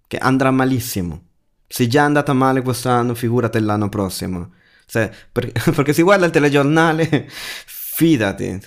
che 0.06 0.18
andrà 0.18 0.50
malissimo. 0.50 1.22
Se 1.66 1.84
è 1.84 1.86
già 1.86 2.04
andata 2.04 2.32
male 2.32 2.62
quest'anno, 2.62 3.14
figurate 3.14 3.60
l'anno 3.60 3.88
prossimo. 3.88 4.52
Se, 4.86 5.10
per, 5.32 5.50
perché 5.74 5.92
si 5.92 6.02
guarda 6.02 6.26
il 6.26 6.32
telegiornale, 6.32 7.28
fidati, 7.96 8.60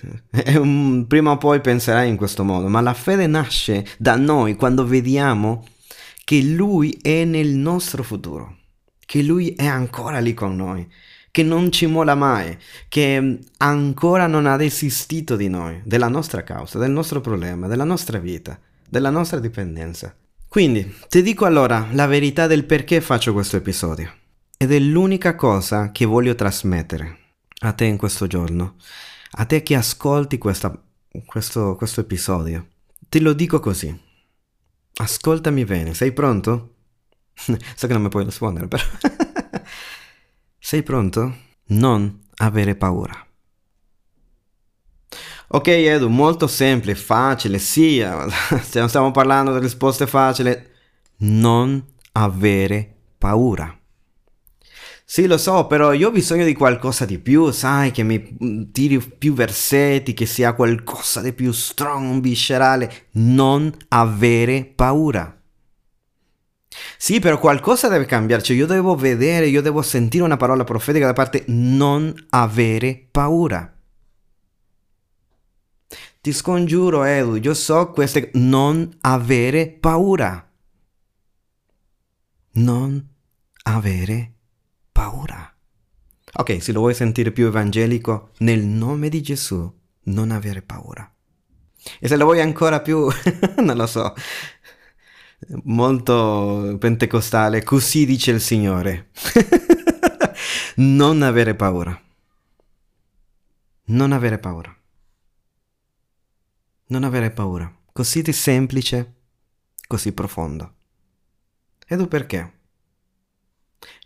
un, 0.55 1.05
prima 1.07 1.31
o 1.31 1.37
poi 1.37 1.61
penserai 1.61 2.09
in 2.09 2.17
questo 2.17 2.43
modo, 2.43 2.67
ma 2.67 2.81
la 2.81 2.93
fede 2.93 3.27
nasce 3.27 3.85
da 3.97 4.15
noi 4.15 4.55
quando 4.55 4.85
vediamo 4.85 5.65
che 6.23 6.41
Lui 6.41 6.97
è 7.01 7.25
nel 7.25 7.49
nostro 7.49 8.03
futuro, 8.03 8.57
che 9.05 9.21
Lui 9.21 9.53
è 9.55 9.65
ancora 9.65 10.19
lì 10.19 10.33
con 10.33 10.55
noi, 10.55 10.87
che 11.39 11.43
non 11.45 11.71
ci 11.71 11.85
mola 11.85 12.15
mai, 12.15 12.57
che 12.89 13.39
ancora 13.59 14.27
non 14.27 14.45
ha 14.45 14.57
desistito 14.57 15.37
di 15.37 15.47
noi, 15.47 15.79
della 15.85 16.09
nostra 16.09 16.43
causa, 16.43 16.79
del 16.79 16.91
nostro 16.91 17.21
problema, 17.21 17.67
della 17.67 17.85
nostra 17.85 18.19
vita, 18.19 18.59
della 18.89 19.09
nostra 19.09 19.39
dipendenza. 19.39 20.13
Quindi, 20.49 20.97
ti 21.07 21.21
dico 21.21 21.45
allora 21.45 21.87
la 21.91 22.07
verità 22.07 22.45
del 22.45 22.65
perché 22.65 22.99
faccio 22.99 23.31
questo 23.31 23.55
episodio. 23.55 24.13
Ed 24.57 24.73
è 24.73 24.79
l'unica 24.79 25.35
cosa 25.35 25.91
che 25.91 26.03
voglio 26.03 26.35
trasmettere 26.35 27.17
a 27.61 27.71
te 27.71 27.85
in 27.85 27.95
questo 27.95 28.27
giorno, 28.27 28.75
a 29.31 29.45
te 29.45 29.63
che 29.63 29.75
ascolti 29.75 30.37
questa, 30.37 30.77
questo, 31.25 31.77
questo 31.77 32.01
episodio. 32.01 32.67
Te 33.07 33.21
lo 33.21 33.31
dico 33.31 33.61
così. 33.61 33.97
Ascoltami 34.95 35.63
bene, 35.63 35.93
sei 35.93 36.11
pronto? 36.11 36.73
so 37.33 37.87
che 37.87 37.93
non 37.93 38.01
mi 38.01 38.09
puoi 38.09 38.25
rispondere, 38.25 38.67
però... 38.67 38.83
sei 40.69 40.83
pronto? 40.83 41.35
Non 41.69 42.27
avere 42.35 42.75
paura. 42.75 43.25
Ok 45.47 45.67
Edu, 45.67 46.09
molto 46.09 46.45
semplice, 46.45 46.93
facile, 46.93 47.57
sì, 47.57 48.05
stiamo 48.61 49.09
parlando 49.09 49.51
di 49.53 49.61
risposte 49.61 50.05
facili. 50.05 50.55
Non 51.21 51.83
avere 52.11 52.87
paura. 53.17 53.75
Sì, 55.03 55.25
lo 55.25 55.39
so, 55.39 55.65
però 55.65 55.91
io 55.91 56.09
ho 56.09 56.11
bisogno 56.11 56.45
di 56.45 56.53
qualcosa 56.53 57.03
di 57.03 57.17
più, 57.17 57.49
sai, 57.49 57.89
che 57.89 58.03
mi 58.03 58.69
tiri 58.71 58.99
più 58.99 59.33
versetti, 59.33 60.13
che 60.13 60.27
sia 60.27 60.53
qualcosa 60.53 61.19
di 61.21 61.33
più 61.33 61.51
strong, 61.51 62.21
viscerale. 62.21 63.07
Non 63.13 63.75
avere 63.87 64.65
paura. 64.65 65.38
Sì, 66.97 67.19
però 67.19 67.39
qualcosa 67.39 67.87
deve 67.87 68.05
cambiarci. 68.05 68.53
Io 68.53 68.65
devo 68.65 68.95
vedere, 68.95 69.47
io 69.47 69.61
devo 69.61 69.81
sentire 69.81 70.23
una 70.23 70.37
parola 70.37 70.63
profetica 70.63 71.05
da 71.05 71.13
parte 71.13 71.43
non 71.47 72.13
avere 72.29 73.07
paura. 73.11 73.73
Ti 76.21 76.33
scongiuro, 76.33 77.03
Edu, 77.03 77.35
io 77.35 77.53
so 77.53 77.91
queste... 77.91 78.29
Non 78.33 78.97
avere 79.01 79.67
paura. 79.67 80.51
Non 82.51 83.07
avere 83.63 84.33
paura. 84.91 85.53
Ok, 86.33 86.61
se 86.61 86.71
lo 86.71 86.81
vuoi 86.81 86.93
sentire 86.93 87.31
più 87.31 87.47
evangelico, 87.47 88.31
nel 88.39 88.63
nome 88.63 89.09
di 89.09 89.21
Gesù, 89.21 89.73
non 90.03 90.31
avere 90.31 90.61
paura. 90.61 91.09
E 91.99 92.07
se 92.07 92.17
lo 92.17 92.25
vuoi 92.25 92.41
ancora 92.41 92.81
più, 92.81 93.07
non 93.63 93.77
lo 93.77 93.87
so, 93.87 94.13
molto 95.63 96.75
pentecostale, 96.79 97.63
così 97.63 98.05
dice 98.05 98.31
il 98.31 98.41
Signore. 98.41 99.09
non 100.77 101.21
avere 101.21 101.55
paura. 101.55 101.99
Non 103.85 104.11
avere 104.11 104.37
paura. 104.37 104.75
Non 106.87 107.03
avere 107.03 107.31
paura. 107.31 107.73
Così 107.91 108.21
di 108.21 108.33
semplice, 108.33 109.15
così 109.87 110.11
profondo. 110.11 110.75
E 111.87 111.97
tu 111.97 112.07
perché? 112.07 112.53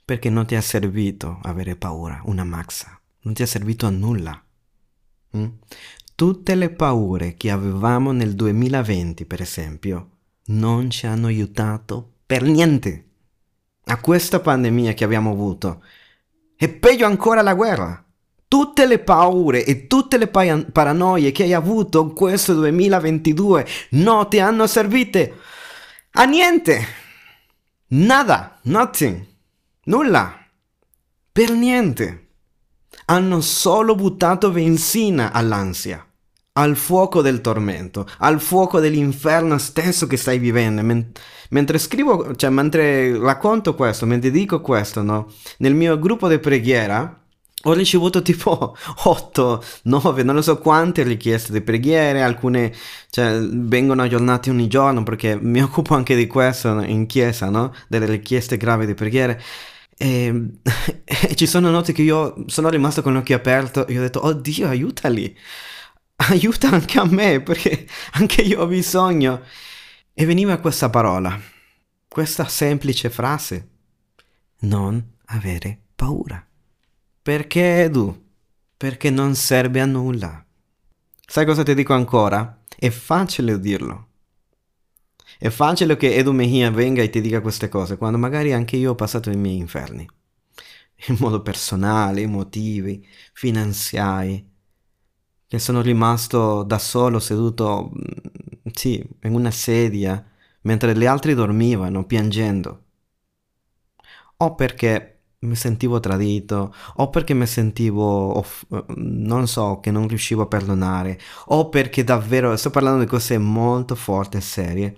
Perché 0.05 0.29
non 0.29 0.45
ti 0.45 0.55
ha 0.55 0.61
servito 0.61 1.39
avere 1.43 1.75
paura, 1.75 2.21
una 2.25 2.43
maxa. 2.43 2.99
Non 3.21 3.33
ti 3.33 3.43
è 3.43 3.45
servito 3.45 3.85
a 3.85 3.89
nulla. 3.89 4.41
Mm? 5.37 5.47
Tutte 6.15 6.55
le 6.55 6.69
paure 6.69 7.35
che 7.35 7.51
avevamo 7.51 8.11
nel 8.11 8.35
2020, 8.35 9.25
per 9.25 9.41
esempio, 9.41 10.12
non 10.45 10.89
ci 10.89 11.05
hanno 11.05 11.27
aiutato 11.27 12.13
per 12.25 12.43
niente. 12.43 13.07
A 13.85 13.99
questa 13.99 14.39
pandemia 14.39 14.93
che 14.93 15.03
abbiamo 15.03 15.31
avuto. 15.31 15.83
E 16.55 16.69
peggio 16.69 17.05
ancora 17.05 17.41
la 17.41 17.53
guerra 17.53 18.03
tutte 18.53 18.85
le 18.85 18.99
paure 18.99 19.65
e 19.65 19.87
tutte 19.87 20.19
le 20.19 20.27
pa- 20.27 20.63
paranoie 20.71 21.31
che 21.31 21.41
hai 21.41 21.53
avuto 21.53 22.03
in 22.03 22.13
questo 22.13 22.53
2022 22.53 23.65
non 23.89 24.29
ti 24.29 24.37
hanno 24.39 24.67
servite 24.67 25.39
a 26.11 26.23
niente. 26.25 26.85
Nada, 27.87 28.59
nothing, 28.65 29.25
nulla, 29.85 30.37
per 31.31 31.49
niente. 31.49 32.27
Hanno 33.05 33.41
solo 33.41 33.95
buttato 33.95 34.51
benzina 34.51 35.31
all'ansia, 35.31 36.07
al 36.53 36.75
fuoco 36.75 37.21
del 37.21 37.41
tormento, 37.41 38.07
al 38.19 38.39
fuoco 38.39 38.79
dell'inferno 38.79 39.57
stesso 39.57 40.07
che 40.07 40.17
stai 40.17 40.37
vivendo. 40.37 40.81
Men- 40.83 41.11
mentre 41.49 41.77
scrivo, 41.79 42.35
cioè 42.35 42.49
mentre 42.49 43.17
racconto 43.17 43.75
questo, 43.75 44.05
mentre 44.05 44.31
dico 44.31 44.61
questo, 44.61 45.01
no? 45.01 45.31
Nel 45.59 45.73
mio 45.73 45.97
gruppo 45.99 46.27
di 46.27 46.39
preghiera, 46.39 47.21
ho 47.65 47.73
ricevuto 47.73 48.21
tipo 48.21 48.75
8, 49.05 49.63
9, 49.83 50.23
non 50.23 50.35
lo 50.35 50.41
so 50.41 50.57
quante 50.59 51.03
richieste 51.03 51.51
di 51.53 51.61
preghiere, 51.61 52.21
alcune 52.21 52.73
cioè, 53.09 53.39
vengono 53.39 54.01
aggiornate 54.03 54.49
ogni 54.49 54.67
giorno 54.67 55.03
perché 55.03 55.37
mi 55.39 55.61
occupo 55.63 55.95
anche 55.95 56.15
di 56.15 56.27
questo 56.27 56.81
in 56.81 57.05
chiesa, 57.07 57.49
no? 57.49 57.73
Delle 57.87 58.05
richieste 58.05 58.57
gravi 58.57 58.85
di 58.85 58.93
preghiere. 58.93 59.41
E, 59.97 60.49
e 61.05 61.35
ci 61.35 61.45
sono 61.47 61.69
note 61.71 61.93
che 61.93 62.01
io 62.01 62.35
sono 62.47 62.69
rimasto 62.69 63.01
con 63.01 63.13
l'occhio 63.13 63.35
aperto 63.35 63.87
e 63.87 63.97
ho 63.97 64.01
detto, 64.01 64.19
oh 64.19 64.33
Dio, 64.33 64.67
aiutali, 64.67 65.35
aiuta 66.29 66.69
anche 66.69 66.99
a 66.99 67.05
me 67.05 67.41
perché 67.41 67.87
anche 68.13 68.41
io 68.41 68.61
ho 68.61 68.67
bisogno. 68.67 69.41
E 70.13 70.25
veniva 70.25 70.57
questa 70.57 70.89
parola, 70.89 71.39
questa 72.07 72.47
semplice 72.47 73.09
frase, 73.09 73.69
non 74.59 75.03
avere 75.25 75.79
paura. 75.95 76.45
Perché 77.21 77.83
Edu? 77.83 78.21
Perché 78.77 79.09
non 79.09 79.33
serve 79.33 79.79
a 79.79 79.85
nulla. 79.85 80.45
Sai 81.25 81.45
cosa 81.45 81.63
ti 81.63 81.73
dico 81.73 81.93
ancora? 81.93 82.61
È 82.75 82.89
facile 82.89 83.59
dirlo. 83.59 84.09
È 85.39 85.49
facile 85.49 85.97
che 85.97 86.15
Edu 86.15 86.31
Mejia 86.31 86.69
venga 86.69 87.01
e 87.01 87.09
ti 87.09 87.21
dica 87.21 87.41
queste 87.41 87.69
cose, 87.69 87.97
quando 87.97 88.17
magari 88.17 88.53
anche 88.53 88.75
io 88.77 88.91
ho 88.91 88.95
passato 88.95 89.31
i 89.31 89.35
miei 89.35 89.57
inferni. 89.57 90.07
in 91.07 91.17
modo 91.19 91.41
personale, 91.41 92.21
emotivi, 92.21 93.05
finanziari, 93.33 94.52
che 95.53 95.59
sono 95.59 95.81
rimasto 95.81 96.63
da 96.63 96.79
solo 96.79 97.19
seduto, 97.19 97.91
mm, 97.93 98.71
sì, 98.73 99.07
in 99.21 99.35
una 99.35 99.51
sedia, 99.51 100.25
mentre 100.61 100.97
gli 100.97 101.05
altri 101.05 101.35
dormivano, 101.35 102.05
piangendo. 102.07 102.85
O 104.37 104.55
perché 104.55 105.09
mi 105.39 105.55
sentivo 105.55 105.99
tradito, 105.99 106.73
o 106.95 107.09
perché 107.09 107.33
mi 107.33 107.45
sentivo, 107.45 108.37
off- 108.37 108.65
non 108.95 109.47
so, 109.47 109.79
che 109.79 109.91
non 109.91 110.07
riuscivo 110.07 110.41
a 110.43 110.47
perdonare, 110.47 111.19
o 111.47 111.69
perché 111.69 112.03
davvero, 112.03 112.55
sto 112.55 112.69
parlando 112.69 113.03
di 113.03 113.09
cose 113.09 113.37
molto 113.37 113.95
forti 113.95 114.37
e 114.37 114.41
serie, 114.41 114.95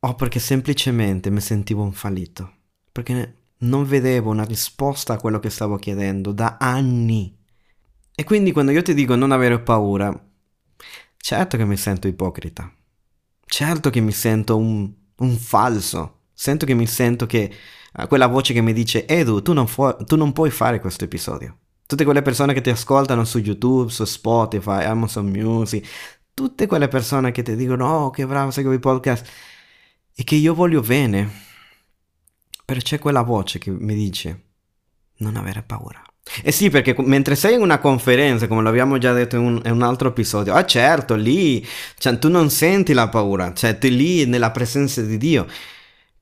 o 0.00 0.14
perché 0.14 0.38
semplicemente 0.40 1.30
mi 1.30 1.40
sentivo 1.40 1.82
un 1.82 1.92
fallito, 1.92 2.52
perché 2.90 3.34
non 3.58 3.84
vedevo 3.84 4.30
una 4.30 4.44
risposta 4.44 5.14
a 5.14 5.18
quello 5.18 5.38
che 5.38 5.50
stavo 5.50 5.76
chiedendo 5.76 6.32
da 6.32 6.56
anni. 6.58 7.39
E 8.20 8.24
quindi 8.24 8.52
quando 8.52 8.70
io 8.70 8.82
ti 8.82 8.92
dico 8.92 9.14
non 9.14 9.32
avere 9.32 9.60
paura, 9.60 10.12
certo 11.16 11.56
che 11.56 11.64
mi 11.64 11.78
sento 11.78 12.06
ipocrita, 12.06 12.70
certo 13.46 13.88
che 13.88 14.00
mi 14.00 14.12
sento 14.12 14.58
un, 14.58 14.92
un 15.16 15.36
falso, 15.38 16.24
sento 16.34 16.66
che 16.66 16.74
mi 16.74 16.86
sento 16.86 17.24
che 17.24 17.50
uh, 17.94 18.06
quella 18.08 18.26
voce 18.26 18.52
che 18.52 18.60
mi 18.60 18.74
dice 18.74 19.06
Edu, 19.06 19.40
tu 19.40 19.54
non, 19.54 19.66
fu- 19.66 20.04
tu 20.04 20.16
non 20.16 20.34
puoi 20.34 20.50
fare 20.50 20.80
questo 20.80 21.04
episodio. 21.04 21.60
Tutte 21.86 22.04
quelle 22.04 22.20
persone 22.20 22.52
che 22.52 22.60
ti 22.60 22.68
ascoltano 22.68 23.24
su 23.24 23.38
YouTube, 23.38 23.90
su 23.90 24.04
Spotify, 24.04 24.84
Amazon 24.84 25.24
Music, 25.24 25.88
tutte 26.34 26.66
quelle 26.66 26.88
persone 26.88 27.30
che 27.30 27.40
ti 27.40 27.56
dicono 27.56 27.88
oh 27.88 28.10
che 28.10 28.26
bravo, 28.26 28.50
segui 28.50 28.74
i 28.74 28.80
podcast 28.80 29.26
e 30.14 30.24
che 30.24 30.34
io 30.34 30.52
voglio 30.52 30.82
bene 30.82 31.48
però 32.66 32.78
c'è 32.80 32.98
quella 32.98 33.22
voce 33.22 33.58
che 33.58 33.70
mi 33.70 33.94
dice 33.94 34.44
non 35.20 35.36
avere 35.36 35.62
paura. 35.62 36.04
Eh 36.42 36.52
sì, 36.52 36.70
perché 36.70 36.94
mentre 36.98 37.34
sei 37.34 37.54
in 37.54 37.60
una 37.60 37.78
conferenza, 37.78 38.46
come 38.46 38.62
l'abbiamo 38.62 38.98
già 38.98 39.12
detto 39.12 39.36
in 39.36 39.42
un, 39.42 39.62
in 39.64 39.72
un 39.72 39.82
altro 39.82 40.08
episodio, 40.08 40.54
ah 40.54 40.64
certo, 40.64 41.14
lì 41.16 41.66
cioè, 41.98 42.18
tu 42.18 42.28
non 42.28 42.50
senti 42.50 42.92
la 42.92 43.08
paura, 43.08 43.52
cioè 43.52 43.78
tu 43.78 43.88
lì 43.88 44.26
nella 44.26 44.50
presenza 44.50 45.02
di 45.02 45.16
Dio. 45.18 45.46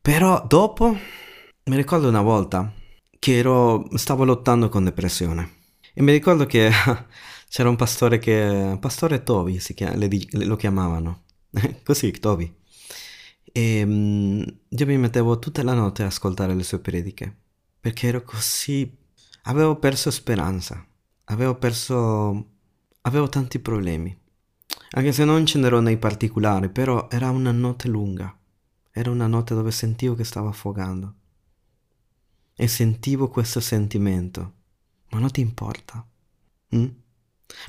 Però 0.01 0.45
dopo, 0.47 0.97
mi 1.65 1.77
ricordo 1.77 2.09
una 2.09 2.23
volta 2.23 2.73
che 3.19 3.37
ero, 3.39 3.87
stavo 3.97 4.25
lottando 4.25 4.69
con 4.69 4.85
depressione 4.85 5.57
e 5.93 6.03
mi 6.03 6.13
ricordo 6.13 6.47
che 6.47 6.71
c'era 7.51 7.69
un 7.69 7.77
pastore 7.77 8.19
che, 8.19 8.77
pastore 8.81 9.23
Toby 9.23 9.59
chiama, 9.59 9.97
le, 9.97 10.09
lo 10.31 10.57
chiamavano, 10.57 11.25
così 11.85 12.11
Toby. 12.13 12.55
E 13.53 13.83
um, 13.83 14.45
io 14.69 14.87
mi 14.87 14.97
mettevo 14.97 15.39
tutta 15.39 15.63
la 15.63 15.75
notte 15.75 16.03
a 16.03 16.07
ascoltare 16.07 16.55
le 16.55 16.63
sue 16.63 16.79
prediche, 16.79 17.35
perché 17.81 18.07
ero 18.09 18.23
così... 18.23 19.07
avevo 19.43 19.77
perso 19.77 20.11
speranza, 20.11 20.85
avevo 21.25 21.57
perso... 21.57 22.47
avevo 23.03 23.29
tanti 23.29 23.59
problemi. 23.59 24.17
Anche 24.91 25.13
se 25.13 25.25
non 25.25 25.47
scenderò 25.47 25.81
nei 25.81 25.99
particolari, 25.99 26.69
però 26.69 27.09
era 27.11 27.31
una 27.31 27.53
notte 27.53 27.89
lunga. 27.89 28.35
Era 28.91 29.11
una 29.11 29.27
notte 29.27 29.55
dove 29.55 29.71
sentivo 29.71 30.15
che 30.15 30.25
stavo 30.25 30.49
affogando. 30.49 31.15
E 32.55 32.67
sentivo 32.67 33.29
questo 33.29 33.61
sentimento. 33.61 34.53
Ma 35.11 35.19
non 35.19 35.31
ti 35.31 35.41
importa? 35.41 36.05
Mm? 36.75 36.87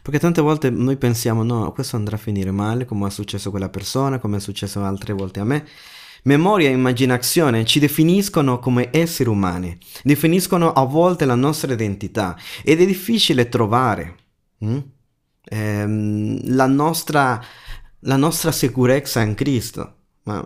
Perché 0.02 0.20
tante 0.20 0.42
volte 0.42 0.70
noi 0.70 0.98
pensiamo, 0.98 1.44
no, 1.44 1.72
questo 1.72 1.96
andrà 1.96 2.16
a 2.16 2.20
finire 2.20 2.52
male, 2.52 2.86
come 2.86 3.08
è 3.08 3.12
successo 3.12 3.48
a 3.48 3.52
quella 3.52 3.70
persona, 3.70 4.20
come 4.20 4.38
è 4.38 4.40
successo 4.40 4.84
altre 4.84 5.14
volte 5.14 5.40
a 5.40 5.46
me. 5.46 5.66
Memoria 6.24 6.70
e 6.70 6.74
immaginazione 6.74 7.66
ci 7.66 7.80
definiscono 7.80 8.60
come 8.60 8.90
esseri 8.92 9.30
umani, 9.30 9.78
definiscono 10.04 10.74
a 10.74 10.84
volte 10.84 11.26
la 11.26 11.36
nostra 11.36 11.74
identità 11.74 12.38
ed 12.64 12.82
è 12.82 12.86
difficile 12.86 13.50
trovare 13.50 14.16
hm? 14.60 14.78
ehm, 15.46 16.56
la, 16.56 16.68
nostra, 16.68 17.42
la 18.00 18.16
nostra 18.18 18.52
sicurezza 18.52 19.22
in 19.22 19.36
Cristo. 19.36 19.94
Ma 20.24 20.46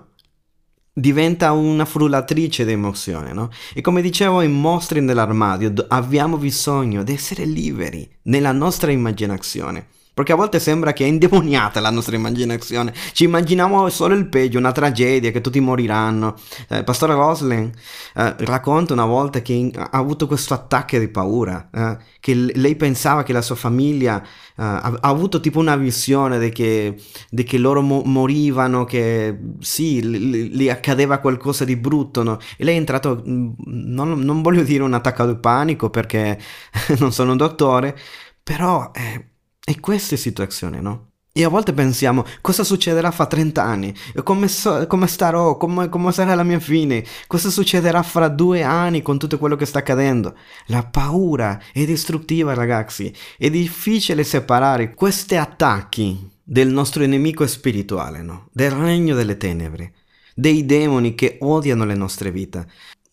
diventa 0.93 1.51
una 1.51 1.85
frullatrice 1.85 2.65
di 2.65 2.71
emozioni, 2.71 3.33
no? 3.33 3.49
E 3.73 3.81
come 3.81 4.01
dicevo 4.01 4.41
in 4.41 4.51
Mostri 4.51 5.01
nell'armadio, 5.01 5.73
abbiamo 5.87 6.37
bisogno 6.37 7.03
di 7.03 7.13
essere 7.13 7.45
liberi 7.45 8.07
nella 8.23 8.51
nostra 8.51 8.91
immaginazione. 8.91 9.87
Perché 10.13 10.31
a 10.31 10.35
volte 10.35 10.59
sembra 10.59 10.93
che 10.93 11.05
è 11.05 11.07
indemoniata 11.07 11.79
la 11.79 11.89
nostra 11.89 12.15
immaginazione. 12.15 12.93
Ci 13.13 13.23
immaginiamo 13.23 13.89
solo 13.89 14.13
il 14.13 14.27
peggio, 14.27 14.59
una 14.59 14.71
tragedia, 14.71 15.31
che 15.31 15.41
tutti 15.41 15.59
moriranno. 15.59 16.35
Eh, 16.69 16.83
Pastore 16.83 17.13
Roslin 17.15 17.71
eh, 18.15 18.35
racconta 18.39 18.93
una 18.93 19.05
volta 19.05 19.41
che 19.41 19.53
in, 19.53 19.71
ha 19.75 19.89
avuto 19.91 20.27
questo 20.27 20.53
attacco 20.53 20.99
di 20.99 21.07
paura, 21.07 21.69
eh, 21.73 21.97
che 22.19 22.35
l- 22.35 22.51
lei 22.55 22.75
pensava 22.75 23.23
che 23.23 23.33
la 23.33 23.41
sua 23.41 23.55
famiglia 23.55 24.21
eh, 24.21 24.27
ha, 24.55 24.81
ha, 24.81 24.99
avuto 25.01 25.39
tipo 25.39 25.57
una 25.57 25.75
visione 25.75 26.37
di 26.37 26.51
che, 26.51 26.95
di 27.29 27.43
che 27.43 27.57
loro 27.57 27.81
mo- 27.81 28.03
morivano, 28.05 28.85
che 28.85 29.35
sì, 29.61 30.03
gli 30.03 30.69
accadeva 30.69 31.17
qualcosa 31.17 31.65
di 31.65 31.75
brutto, 31.75 32.21
no? 32.21 32.37
E 32.57 32.63
lei 32.63 32.75
è 32.75 32.77
entrato, 32.77 33.23
mm, 33.27 33.49
non, 33.65 34.19
non 34.19 34.41
voglio 34.43 34.61
dire 34.61 34.83
un 34.83 34.93
attacco 34.93 35.25
di 35.25 35.39
panico 35.39 35.89
perché 35.89 36.39
non 36.99 37.11
sono 37.11 37.31
un 37.31 37.37
dottore, 37.37 37.97
però... 38.43 38.91
Eh, 38.93 39.27
e 39.65 39.79
queste 39.79 40.17
situazioni, 40.17 40.81
no? 40.81 41.11
E 41.35 41.43
a 41.43 41.49
volte 41.49 41.73
pensiamo, 41.73 42.23
cosa 42.41 42.63
succederà 42.63 43.09
fra 43.09 43.25
30 43.25 43.63
anni? 43.63 43.95
Come, 44.23 44.47
so, 44.47 44.85
come 44.85 45.07
starò? 45.07 45.57
Come, 45.57 45.89
come, 45.89 46.11
sarà 46.11 46.35
la 46.35 46.43
mia 46.43 46.59
fine? 46.59 47.03
Cosa 47.25 47.49
succederà 47.49 48.03
fra 48.03 48.27
due 48.27 48.61
anni 48.61 49.01
con 49.01 49.17
tutto 49.17 49.39
quello 49.39 49.55
che 49.55 49.65
sta 49.65 49.79
accadendo? 49.79 50.35
La 50.67 50.83
paura 50.83 51.59
è 51.73 51.85
distruttiva, 51.85 52.53
ragazzi. 52.53 53.11
È 53.35 53.49
difficile 53.49 54.23
separare 54.23 54.93
questi 54.93 55.35
attacchi 55.35 56.29
del 56.43 56.67
nostro 56.67 57.03
nemico 57.03 57.47
spirituale, 57.47 58.21
no? 58.21 58.49
Del 58.51 58.69
regno 58.69 59.15
delle 59.15 59.35
tenebre, 59.35 59.93
dei 60.35 60.67
demoni 60.67 61.15
che 61.15 61.39
odiano 61.41 61.83
le 61.83 61.95
nostre 61.95 62.29
vite. 62.29 62.67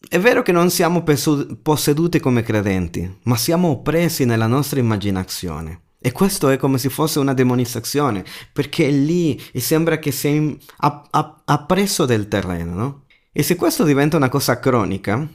È 0.06 0.18
vero 0.18 0.42
che 0.42 0.52
non 0.52 0.68
siamo 0.68 1.02
posseduti 1.02 2.20
come 2.20 2.42
credenti, 2.42 3.18
ma 3.22 3.36
siamo 3.38 3.68
oppressi 3.68 4.26
nella 4.26 4.46
nostra 4.46 4.78
immaginazione. 4.78 5.84
E 6.02 6.12
questo 6.12 6.48
è 6.48 6.56
come 6.56 6.78
se 6.78 6.88
fosse 6.88 7.18
una 7.18 7.34
demonizzazione, 7.34 8.24
perché 8.52 8.88
è 8.88 8.90
lì 8.90 9.40
e 9.52 9.60
sembra 9.60 9.98
che 9.98 10.12
sei 10.12 10.58
appresso 10.78 12.06
del 12.06 12.26
terreno, 12.26 12.74
no? 12.74 13.04
E 13.32 13.42
se 13.42 13.54
questo 13.54 13.84
diventa 13.84 14.16
una 14.16 14.30
cosa 14.30 14.58
cronica, 14.58 15.28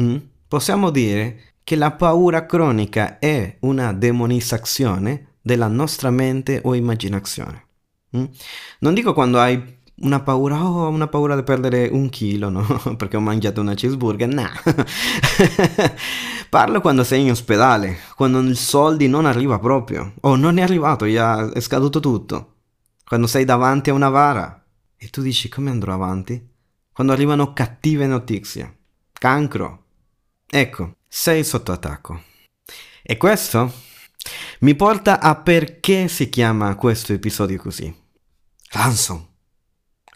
mm, 0.00 0.16
possiamo 0.48 0.90
dire 0.90 1.54
che 1.62 1.76
la 1.76 1.92
paura 1.92 2.46
cronica 2.46 3.18
è 3.18 3.58
una 3.60 3.92
demonizzazione 3.92 5.34
della 5.42 5.68
nostra 5.68 6.10
mente 6.10 6.60
o 6.64 6.74
immaginazione. 6.74 7.66
Mm? 8.16 8.24
Non 8.80 8.94
dico 8.94 9.12
quando 9.12 9.38
hai 9.38 9.77
una 10.00 10.20
paura, 10.20 10.64
oh, 10.64 10.88
una 10.88 11.08
paura 11.08 11.34
di 11.34 11.42
perdere 11.42 11.88
un 11.88 12.08
chilo, 12.08 12.48
no? 12.48 12.64
Perché 12.96 13.16
ho 13.16 13.20
mangiato 13.20 13.60
una 13.60 13.74
cheeseburger, 13.74 14.28
no. 14.28 14.48
Parlo 16.48 16.80
quando 16.80 17.04
sei 17.04 17.22
in 17.22 17.30
ospedale, 17.30 17.98
quando 18.14 18.38
il 18.40 18.56
soldi 18.56 19.08
non 19.08 19.26
arriva 19.26 19.58
proprio, 19.58 20.14
o 20.20 20.36
non 20.36 20.58
è 20.58 20.62
arrivato, 20.62 21.04
ya 21.04 21.50
è 21.52 21.60
scaduto 21.60 22.00
tutto. 22.00 22.54
Quando 23.04 23.26
sei 23.26 23.44
davanti 23.44 23.90
a 23.90 23.94
una 23.94 24.08
vara 24.08 24.64
e 24.96 25.08
tu 25.08 25.22
dici 25.22 25.48
come 25.48 25.70
andrò 25.70 25.94
avanti? 25.94 26.46
Quando 26.92 27.12
arrivano 27.12 27.52
cattive 27.52 28.06
notizie, 28.06 28.78
cancro. 29.12 29.84
Ecco, 30.46 30.96
sei 31.06 31.44
sotto 31.44 31.72
attacco. 31.72 32.22
E 33.02 33.16
questo 33.16 33.72
mi 34.60 34.74
porta 34.74 35.20
a 35.20 35.36
perché 35.36 36.08
si 36.08 36.28
chiama 36.28 36.74
questo 36.74 37.12
episodio 37.12 37.58
così. 37.58 37.94
Ransom. 38.70 39.27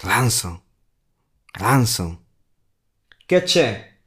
Ransom. 0.05 0.61
Ransom. 1.53 2.19
Che 3.25 3.43
c'è? 3.45 3.99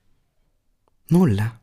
Nulla. 1.08 1.58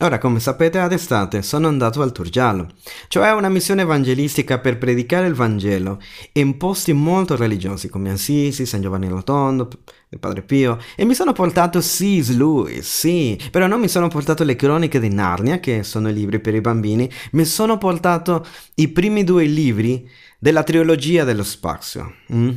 Ora, 0.00 0.18
come 0.18 0.40
sapete, 0.40 0.78
ad 0.78 0.92
estate 0.92 1.40
sono 1.40 1.68
andato 1.68 2.02
al 2.02 2.12
Tour 2.12 2.28
Giallo, 2.28 2.68
cioè 3.08 3.30
una 3.30 3.48
missione 3.48 3.82
evangelistica 3.82 4.58
per 4.58 4.76
predicare 4.76 5.26
il 5.26 5.34
Vangelo 5.34 6.02
in 6.32 6.58
posti 6.58 6.92
molto 6.92 7.34
religiosi 7.34 7.88
come 7.88 8.10
Assisi, 8.10 8.66
San 8.66 8.82
Giovanni 8.82 9.08
Rotondo, 9.08 9.70
il 10.10 10.18
Padre 10.18 10.42
Pio, 10.42 10.78
e 10.94 11.06
mi 11.06 11.14
sono 11.14 11.32
portato 11.32 11.78
C.S. 11.78 12.36
Lewis, 12.36 12.86
sì, 12.86 13.40
però 13.50 13.66
non 13.68 13.80
mi 13.80 13.88
sono 13.88 14.08
portato 14.08 14.44
le 14.44 14.56
croniche 14.56 15.00
di 15.00 15.08
Narnia, 15.08 15.60
che 15.60 15.82
sono 15.82 16.10
i 16.10 16.12
libri 16.12 16.40
per 16.40 16.54
i 16.54 16.60
bambini, 16.60 17.10
mi 17.32 17.46
sono 17.46 17.78
portato 17.78 18.44
i 18.74 18.88
primi 18.88 19.24
due 19.24 19.44
libri 19.44 20.06
della 20.38 20.62
trilogia 20.62 21.24
dello 21.24 21.44
spazio. 21.44 22.16
Mm? 22.34 22.50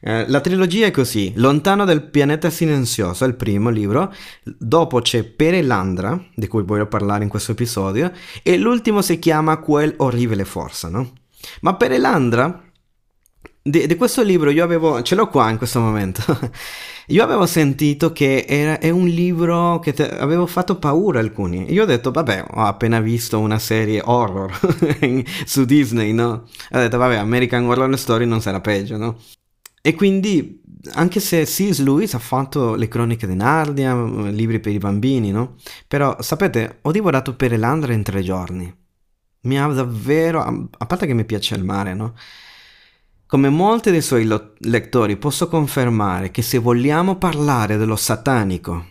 Eh, 0.00 0.28
la 0.28 0.40
trilogia 0.40 0.86
è 0.86 0.90
così: 0.90 1.32
Lontano 1.36 1.84
dal 1.84 2.02
pianeta 2.08 2.50
silenzioso 2.50 3.24
è 3.24 3.28
il 3.28 3.34
primo 3.34 3.70
libro, 3.70 4.12
dopo 4.44 5.00
c'è 5.00 5.24
Perelandra, 5.24 6.22
di 6.34 6.46
cui 6.46 6.62
voglio 6.62 6.86
parlare 6.86 7.22
in 7.22 7.30
questo 7.30 7.52
episodio, 7.52 8.12
e 8.42 8.56
l'ultimo 8.56 9.02
si 9.02 9.18
chiama 9.18 9.58
Quel 9.58 9.94
orribile 9.98 10.44
forza, 10.44 10.88
no? 10.88 11.12
Ma 11.60 11.74
Perelandra 11.74 12.70
di, 13.62 13.86
di, 13.86 13.94
questo 13.96 14.22
libro 14.22 14.48
io 14.50 14.64
avevo, 14.64 15.02
ce 15.02 15.14
l'ho 15.14 15.28
qua 15.28 15.50
in 15.50 15.58
questo 15.58 15.80
momento, 15.80 16.22
io 17.08 17.22
avevo 17.22 17.44
sentito 17.44 18.10
che 18.10 18.46
era, 18.48 18.78
è 18.78 18.88
un 18.88 19.06
libro 19.06 19.78
che 19.80 19.92
te, 19.92 20.08
avevo 20.08 20.46
fatto 20.46 20.76
paura 20.76 21.18
a 21.18 21.22
alcuni. 21.22 21.70
Io 21.72 21.82
ho 21.82 21.86
detto, 21.86 22.10
vabbè, 22.10 22.46
ho 22.52 22.64
appena 22.64 23.00
visto 23.00 23.38
una 23.38 23.58
serie 23.58 24.00
horror 24.02 24.58
su 25.44 25.64
Disney, 25.66 26.12
no? 26.12 26.46
Ho 26.72 26.78
detto, 26.78 26.96
vabbè, 26.96 27.16
American 27.16 27.64
Horror 27.66 27.98
Story 27.98 28.24
non 28.24 28.40
sarà 28.40 28.60
peggio, 28.60 28.96
no? 28.96 29.16
E 29.82 29.94
quindi, 29.94 30.62
anche 30.92 31.20
se 31.20 31.44
C.S. 31.44 31.80
Lewis 31.80 32.14
ha 32.14 32.18
fatto 32.18 32.74
le 32.74 32.88
croniche 32.88 33.26
di 33.26 33.34
Narnia, 33.34 33.94
libri 34.30 34.60
per 34.60 34.72
i 34.72 34.78
bambini, 34.78 35.30
no? 35.30 35.56
Però, 35.88 36.20
sapete, 36.20 36.78
ho 36.82 36.92
divorato 36.92 37.34
per 37.34 37.52
Elandra 37.52 37.92
in 37.92 38.02
tre 38.02 38.22
giorni. 38.22 38.72
Mi 39.42 39.58
ha 39.58 39.66
davvero, 39.68 40.42
a 40.42 40.86
parte 40.86 41.06
che 41.06 41.14
mi 41.14 41.24
piace 41.24 41.54
il 41.54 41.64
mare, 41.64 41.94
no? 41.94 42.14
Come 43.26 43.48
molti 43.48 43.90
dei 43.92 44.02
suoi 44.02 44.28
lettori 44.58 45.16
posso 45.16 45.48
confermare 45.48 46.30
che 46.30 46.42
se 46.42 46.58
vogliamo 46.58 47.16
parlare 47.16 47.76
dello 47.76 47.94
satanico 47.94 48.86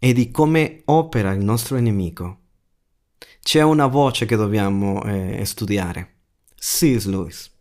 e 0.00 0.12
di 0.12 0.30
come 0.32 0.82
opera 0.86 1.30
il 1.30 1.44
nostro 1.44 1.78
nemico, 1.78 2.40
c'è 3.40 3.62
una 3.62 3.86
voce 3.86 4.26
che 4.26 4.36
dobbiamo 4.36 5.02
eh, 5.04 5.42
studiare. 5.44 6.14
C.S. 6.56 7.06
Lewis. 7.06 7.53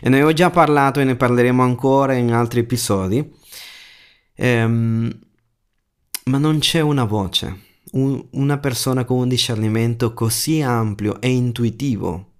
E 0.00 0.08
ne 0.08 0.22
ho 0.22 0.32
già 0.32 0.50
parlato 0.50 1.00
e 1.00 1.04
ne 1.04 1.16
parleremo 1.16 1.62
ancora 1.62 2.14
in 2.14 2.32
altri 2.32 2.60
episodi. 2.60 3.32
Ehm, 4.34 5.18
ma 6.24 6.38
non 6.38 6.58
c'è 6.58 6.80
una 6.80 7.04
voce, 7.04 7.60
un, 7.92 8.24
una 8.32 8.58
persona 8.58 9.04
con 9.04 9.18
un 9.18 9.28
discernimento 9.28 10.12
così 10.12 10.60
ampio 10.60 11.20
e 11.20 11.28
intuitivo 11.28 12.32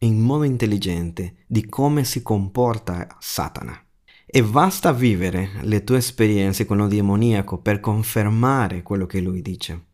in 0.00 0.18
modo 0.18 0.44
intelligente 0.44 1.44
di 1.46 1.66
come 1.68 2.04
si 2.04 2.22
comporta 2.22 3.16
Satana. 3.18 3.78
E 4.24 4.42
basta 4.42 4.92
vivere 4.92 5.50
le 5.62 5.82
tue 5.82 5.98
esperienze 5.98 6.64
con 6.64 6.76
lo 6.76 6.86
demoniaco 6.86 7.58
per 7.58 7.80
confermare 7.80 8.82
quello 8.82 9.04
che 9.04 9.20
lui 9.20 9.42
dice. 9.42 9.86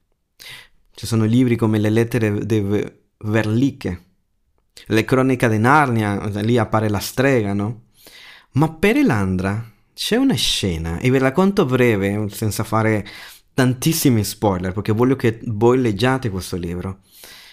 Ci 0.91 1.07
sono 1.07 1.25
libri 1.25 1.57
come 1.57 1.79
le 1.79 1.91
lettere 1.91 2.45
di 2.45 2.93
Verliche, 3.19 4.06
le 4.87 5.05
croniche 5.05 5.49
di 5.49 5.59
Narnia, 5.59 6.27
lì 6.41 6.59
appare 6.59 6.89
la 6.89 6.99
strega, 6.99 7.53
no? 7.53 7.83
Ma 8.53 8.71
per 8.73 8.97
Elandra 8.97 9.65
c'è 9.95 10.17
una 10.17 10.35
scena, 10.35 10.99
e 10.99 11.11
vi 11.11 11.19
racconto 11.19 11.65
breve, 11.65 12.29
senza 12.31 12.65
fare 12.65 13.07
tantissimi 13.55 14.23
spoiler, 14.23 14.73
perché 14.73 14.93
voglio 14.93 15.17
che 15.17 15.41
voi 15.45 15.81
leggiate 15.81 16.31
questo 16.31 16.57
libro. 16.57 16.99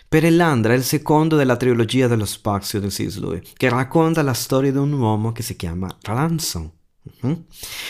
Per 0.08 0.26
Elandra 0.26 0.74
è 0.74 0.76
il 0.76 0.84
secondo 0.84 1.38
della 1.38 1.56
trilogia 1.56 2.08
dello 2.08 2.26
spazio 2.26 2.80
di 2.80 2.90
Sisley, 2.90 3.42
che 3.56 3.70
racconta 3.70 4.22
la 4.22 4.34
storia 4.34 4.72
di 4.72 4.78
un 4.78 4.92
uomo 4.92 5.32
che 5.32 5.42
si 5.42 5.56
chiama 5.56 5.88
Ransom. 6.02 6.70
Uh-huh. 7.22 7.46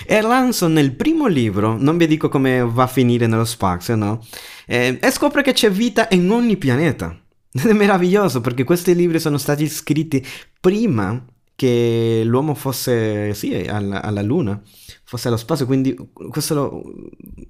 E 0.06 0.22
Ransom 0.22 0.72
nel 0.72 0.96
primo 0.96 1.28
libro, 1.28 1.78
non 1.78 1.98
vi 1.98 2.08
dico 2.08 2.30
come 2.30 2.64
va 2.64 2.84
a 2.84 2.88
finire 2.88 3.28
nello 3.28 3.46
spazio, 3.46 3.96
no? 3.96 4.26
Eh, 4.66 5.00
e 5.02 5.12
scopre 5.12 5.44
che 5.44 5.54
c'è 5.54 5.70
vita 5.70 6.08
in 6.12 6.30
ogni 6.32 6.58
pianeta. 6.58 7.20
Ed 7.54 7.66
è 7.66 7.74
meraviglioso 7.74 8.42
perché 8.42 8.64
questi 8.64 8.96
libri 8.96 9.20
sono 9.20 9.38
stati 9.38 9.68
scritti 9.70 10.26
prima 10.60 11.24
che 11.56 12.24
l'uomo 12.26 12.56
fosse, 12.56 13.34
sì, 13.36 13.54
alla, 13.54 14.02
alla 14.02 14.22
Luna 14.22 14.60
fosse 15.04 15.28
allo 15.28 15.38
spazio, 15.38 15.68
quindi 15.68 15.96
questo 16.30 16.56
lo, 16.56 16.82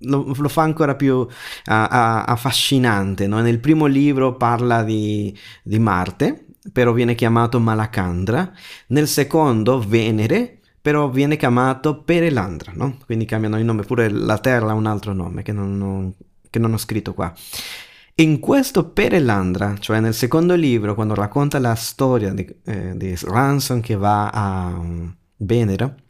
lo, 0.01 0.33
lo 0.37 0.49
fa 0.49 0.63
ancora 0.63 0.95
più 0.95 1.15
uh, 1.15 1.27
affascinante. 1.65 3.25
No? 3.27 3.39
Nel 3.39 3.59
primo 3.59 3.85
libro 3.85 4.35
parla 4.35 4.83
di, 4.83 5.35
di 5.63 5.79
Marte, 5.79 6.47
però 6.73 6.91
viene 6.91 7.15
chiamato 7.15 7.59
Malacandra, 7.59 8.51
nel 8.87 9.07
secondo 9.07 9.79
Venere, 9.79 10.59
però 10.81 11.09
viene 11.09 11.37
chiamato 11.37 12.01
Perelandra, 12.01 12.73
no? 12.75 12.97
quindi 13.05 13.23
cambiano 13.23 13.57
il 13.57 13.63
nome, 13.63 13.83
pure 13.83 14.09
la 14.09 14.37
Terra 14.37 14.71
ha 14.71 14.75
un 14.75 14.85
altro 14.85 15.13
nome 15.13 15.41
che 15.41 15.53
non 15.53 15.81
ho, 15.81 16.13
che 16.49 16.59
non 16.59 16.73
ho 16.73 16.77
scritto 16.77 17.13
qua. 17.13 17.33
In 18.15 18.39
questo 18.39 18.89
Perelandra, 18.89 19.75
cioè 19.79 19.99
nel 19.99 20.13
secondo 20.13 20.53
libro, 20.55 20.93
quando 20.93 21.15
racconta 21.15 21.57
la 21.59 21.75
storia 21.75 22.31
di, 22.31 22.47
eh, 22.65 22.95
di 22.95 23.17
Ransom 23.21 23.81
che 23.81 23.95
va 23.95 24.29
a 24.29 24.67
um, 24.67 25.15
Venere, 25.37 26.03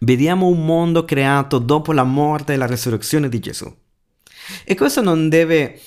Vediamo 0.00 0.46
un 0.46 0.64
mondo 0.64 1.04
creato 1.04 1.58
dopo 1.58 1.92
la 1.92 2.04
morte 2.04 2.52
e 2.52 2.56
la 2.56 2.66
resurrezione 2.66 3.28
di 3.28 3.40
Gesù. 3.40 3.72
E 4.64 4.74
questo 4.76 5.02
non 5.02 5.28
deve 5.28 5.80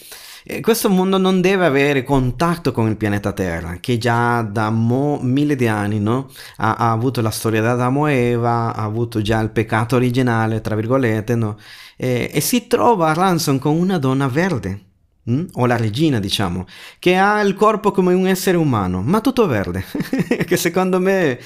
questo 0.62 0.90
mondo 0.90 1.20
non 1.20 1.40
deve 1.40 1.68
avere 1.68 2.04
contatto 2.04 2.72
con 2.72 2.90
il 2.90 2.98
pianeta 2.98 3.32
Terra, 3.32 3.78
che 3.80 4.00
già 4.00 4.42
da 4.42 4.72
mo, 4.72 5.20
mille 5.22 5.56
di 5.56 5.68
anni 5.68 6.00
no? 6.00 6.32
ha, 6.58 6.78
ha, 6.78 6.92
avuto 6.92 7.22
la 7.22 7.30
storia 7.30 7.62
di 7.62 7.68
Adamo 7.68 8.08
e 8.08 8.14
Eva, 8.32 8.74
ha 8.74 8.84
avuto 8.84 9.22
già 9.22 9.40
il 9.40 9.52
peccato 9.52 9.96
originale, 9.98 10.60
tra 10.60 10.74
virgolette, 10.74 11.36
no? 11.36 11.60
e, 11.96 12.32
e, 12.34 12.42
si 12.42 12.66
trova 12.66 13.14
Ransom 13.14 13.60
con 13.60 13.78
una 13.78 14.00
donna 14.00 14.28
verde, 14.28 14.91
hm? 15.24 15.46
o 15.54 15.66
la 15.66 15.78
regina 15.78 16.20
diciamo, 16.20 16.66
che 17.00 17.16
ha 17.18 17.42
il 17.42 17.54
corpo 17.54 17.92
come 17.92 18.14
un 18.14 18.28
essere 18.28 18.58
umano, 18.58 19.02
ma 19.02 19.22
tutto 19.22 19.48
verde, 19.48 19.84
che 20.46 20.58
secondo 20.58 21.00
me 21.00 21.40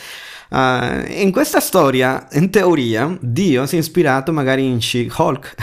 Uh, 0.47 1.03
in 1.09 1.31
questa 1.31 1.59
storia, 1.59 2.27
in 2.33 2.51
teoria, 2.51 3.17
Dio 3.19 3.65
si 3.65 3.77
è 3.77 3.79
ispirato 3.79 4.31
magari 4.31 4.63
in 4.63 4.79
She-Hulk 4.79 5.55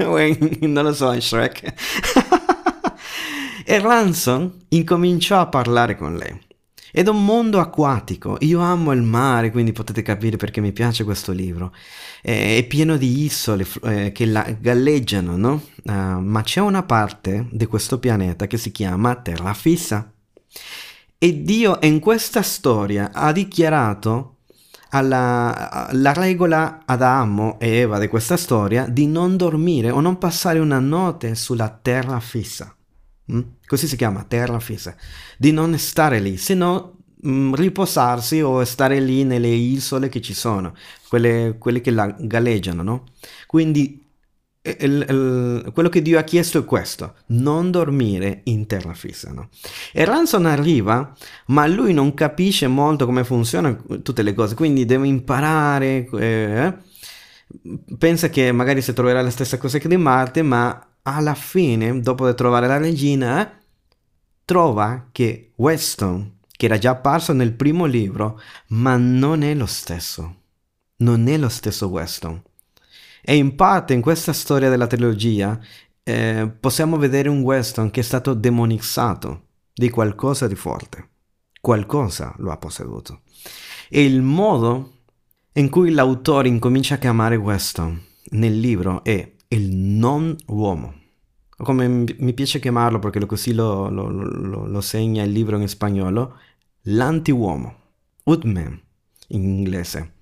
o 0.04 0.18
in, 0.18 0.58
non 0.72 0.84
lo 0.84 0.92
so, 0.92 1.12
in 1.12 1.22
Shrek. 1.22 1.72
e 3.64 3.78
Ransom 3.78 4.52
incominciò 4.70 5.40
a 5.40 5.46
parlare 5.46 5.96
con 5.96 6.16
lei. 6.16 6.43
Ed 6.96 7.08
è 7.08 7.10
un 7.10 7.24
mondo 7.24 7.58
acquatico. 7.58 8.36
Io 8.42 8.60
amo 8.60 8.92
il 8.92 9.02
mare, 9.02 9.50
quindi 9.50 9.72
potete 9.72 10.02
capire 10.02 10.36
perché 10.36 10.60
mi 10.60 10.70
piace 10.70 11.02
questo 11.02 11.32
libro. 11.32 11.74
È 12.22 12.64
pieno 12.68 12.96
di 12.96 13.24
isole 13.24 13.66
eh, 13.82 14.12
che 14.12 14.56
galleggiano, 14.60 15.36
no? 15.36 15.60
Uh, 15.82 16.20
ma 16.20 16.42
c'è 16.42 16.60
una 16.60 16.84
parte 16.84 17.48
di 17.50 17.66
questo 17.66 17.98
pianeta 17.98 18.46
che 18.46 18.58
si 18.58 18.70
chiama 18.70 19.16
Terra 19.16 19.52
Fissa. 19.54 20.08
E 21.18 21.42
Dio 21.42 21.78
in 21.82 21.98
questa 21.98 22.42
storia 22.42 23.10
ha 23.12 23.32
dichiarato 23.32 24.36
alla, 24.90 25.88
la 25.90 26.12
regola 26.12 26.82
ad 26.84 27.02
Adamo 27.02 27.58
e 27.58 27.70
Eva 27.70 27.98
di 27.98 28.06
questa 28.06 28.36
storia 28.36 28.86
di 28.86 29.08
non 29.08 29.36
dormire 29.36 29.90
o 29.90 29.98
non 29.98 30.16
passare 30.16 30.60
una 30.60 30.78
notte 30.78 31.34
sulla 31.34 31.70
terra 31.70 32.20
fissa. 32.20 32.72
Mm? 33.32 33.40
Così 33.66 33.86
si 33.86 33.96
chiama 33.96 34.24
terra 34.24 34.60
fissa. 34.60 34.94
Di 35.38 35.52
non 35.52 35.76
stare 35.78 36.20
lì, 36.20 36.36
se 36.36 36.54
no 36.54 36.98
mm, 37.26 37.54
riposarsi 37.54 38.40
o 38.40 38.64
stare 38.64 39.00
lì 39.00 39.24
nelle 39.24 39.48
isole 39.48 40.08
che 40.08 40.20
ci 40.20 40.34
sono, 40.34 40.74
quelle, 41.08 41.56
quelle 41.58 41.80
che 41.80 41.90
la 41.90 42.14
galleggiano, 42.18 42.82
no? 42.82 43.04
Quindi 43.46 44.02
il, 44.66 45.06
il, 45.08 45.70
quello 45.72 45.90
che 45.90 46.00
Dio 46.00 46.18
ha 46.18 46.22
chiesto 46.22 46.58
è 46.58 46.64
questo, 46.64 47.16
non 47.26 47.70
dormire 47.70 48.40
in 48.44 48.66
terra 48.66 48.94
fissa. 48.94 49.30
No? 49.30 49.48
E 49.92 50.04
Ransom 50.04 50.46
arriva, 50.46 51.14
ma 51.46 51.66
lui 51.66 51.92
non 51.92 52.14
capisce 52.14 52.66
molto 52.66 53.04
come 53.04 53.24
funzionano 53.24 53.84
tutte 54.02 54.22
le 54.22 54.32
cose, 54.32 54.54
quindi 54.54 54.86
deve 54.86 55.06
imparare, 55.06 56.08
eh, 56.18 56.74
pensa 57.98 58.30
che 58.30 58.52
magari 58.52 58.80
si 58.80 58.92
troverà 58.94 59.20
la 59.20 59.30
stessa 59.30 59.58
cosa 59.58 59.78
che 59.78 59.88
di 59.88 59.96
Marte, 59.98 60.42
ma 60.42 60.88
alla 61.06 61.34
fine, 61.34 62.00
dopo 62.00 62.26
di 62.26 62.34
trovare 62.34 62.66
la 62.66 62.78
regina, 62.78 63.58
trova 64.44 65.08
che 65.12 65.52
Weston, 65.56 66.38
che 66.50 66.66
era 66.66 66.78
già 66.78 66.90
apparso 66.90 67.32
nel 67.32 67.52
primo 67.52 67.84
libro, 67.84 68.40
ma 68.68 68.96
non 68.96 69.42
è 69.42 69.54
lo 69.54 69.66
stesso. 69.66 70.42
Non 70.96 71.26
è 71.28 71.36
lo 71.36 71.48
stesso 71.48 71.88
Weston. 71.88 72.42
E 73.22 73.36
in 73.36 73.54
parte 73.54 73.94
in 73.94 74.00
questa 74.00 74.32
storia 74.32 74.68
della 74.68 74.86
trilogia 74.86 75.58
eh, 76.02 76.50
possiamo 76.60 76.96
vedere 76.96 77.28
un 77.28 77.40
Weston 77.40 77.90
che 77.90 78.00
è 78.00 78.02
stato 78.02 78.34
demonizzato 78.34 79.46
di 79.72 79.90
qualcosa 79.90 80.46
di 80.46 80.54
forte. 80.54 81.08
Qualcosa 81.60 82.34
lo 82.38 82.50
ha 82.50 82.56
posseduto. 82.58 83.22
E 83.88 84.04
il 84.04 84.22
modo 84.22 84.92
in 85.54 85.68
cui 85.70 85.90
l'autore 85.90 86.48
incomincia 86.48 86.94
a 86.94 86.98
chiamare 86.98 87.36
Weston 87.36 88.00
nel 88.30 88.58
libro 88.58 89.02
è 89.04 89.33
il 89.54 89.74
non 89.74 90.36
uomo. 90.46 91.02
Come 91.56 91.88
mi 91.88 92.34
piace 92.34 92.60
chiamarlo 92.60 92.98
perché 92.98 93.24
così 93.26 93.52
lo, 93.52 93.88
lo, 93.88 94.08
lo, 94.08 94.66
lo 94.66 94.80
segna 94.80 95.22
il 95.22 95.30
libro 95.30 95.58
in 95.58 95.68
spagnolo, 95.68 96.38
l'anti-uomo, 96.82 97.76
Woodman 98.24 98.80
in 99.28 99.42
inglese 99.42 100.14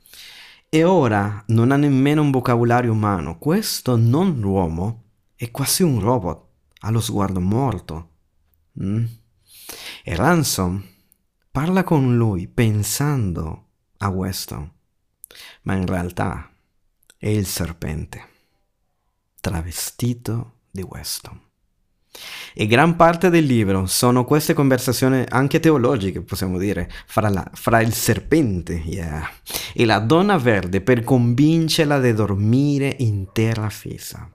e 0.74 0.84
ora 0.84 1.44
non 1.48 1.70
ha 1.70 1.76
nemmeno 1.76 2.22
un 2.22 2.30
vocabolario 2.30 2.92
umano. 2.92 3.36
Questo 3.36 3.94
non 3.96 4.42
uomo 4.42 5.02
è 5.34 5.50
quasi 5.50 5.82
un 5.82 6.00
robot, 6.00 6.46
ha 6.80 6.90
lo 6.90 7.00
sguardo 7.00 7.40
morto. 7.40 8.10
Mm? 8.82 9.04
E 10.02 10.16
Ransom 10.16 10.82
parla 11.50 11.84
con 11.84 12.16
lui 12.16 12.48
pensando 12.48 13.66
a 13.98 14.08
Weston, 14.08 14.72
ma 15.64 15.74
in 15.74 15.84
realtà 15.84 16.50
è 17.18 17.28
il 17.28 17.44
serpente, 17.44 18.28
travestito 19.42 20.60
di 20.70 20.80
Weston. 20.80 21.38
E 22.54 22.66
gran 22.66 22.96
parte 22.96 23.30
del 23.30 23.44
libro 23.44 23.86
sono 23.86 24.24
queste 24.24 24.52
conversazioni 24.54 25.24
anche 25.28 25.60
teologiche, 25.60 26.22
possiamo 26.22 26.58
dire, 26.58 26.90
fra, 27.06 27.28
la, 27.28 27.44
fra 27.52 27.80
il 27.80 27.92
serpente 27.92 28.74
yeah, 28.74 29.28
e 29.74 29.84
la 29.84 29.98
donna 29.98 30.36
verde 30.38 30.80
per 30.82 31.02
convincerla 31.02 31.98
di 32.00 32.12
dormire 32.12 32.94
in 32.98 33.32
terra 33.32 33.68
fissa. 33.70 34.30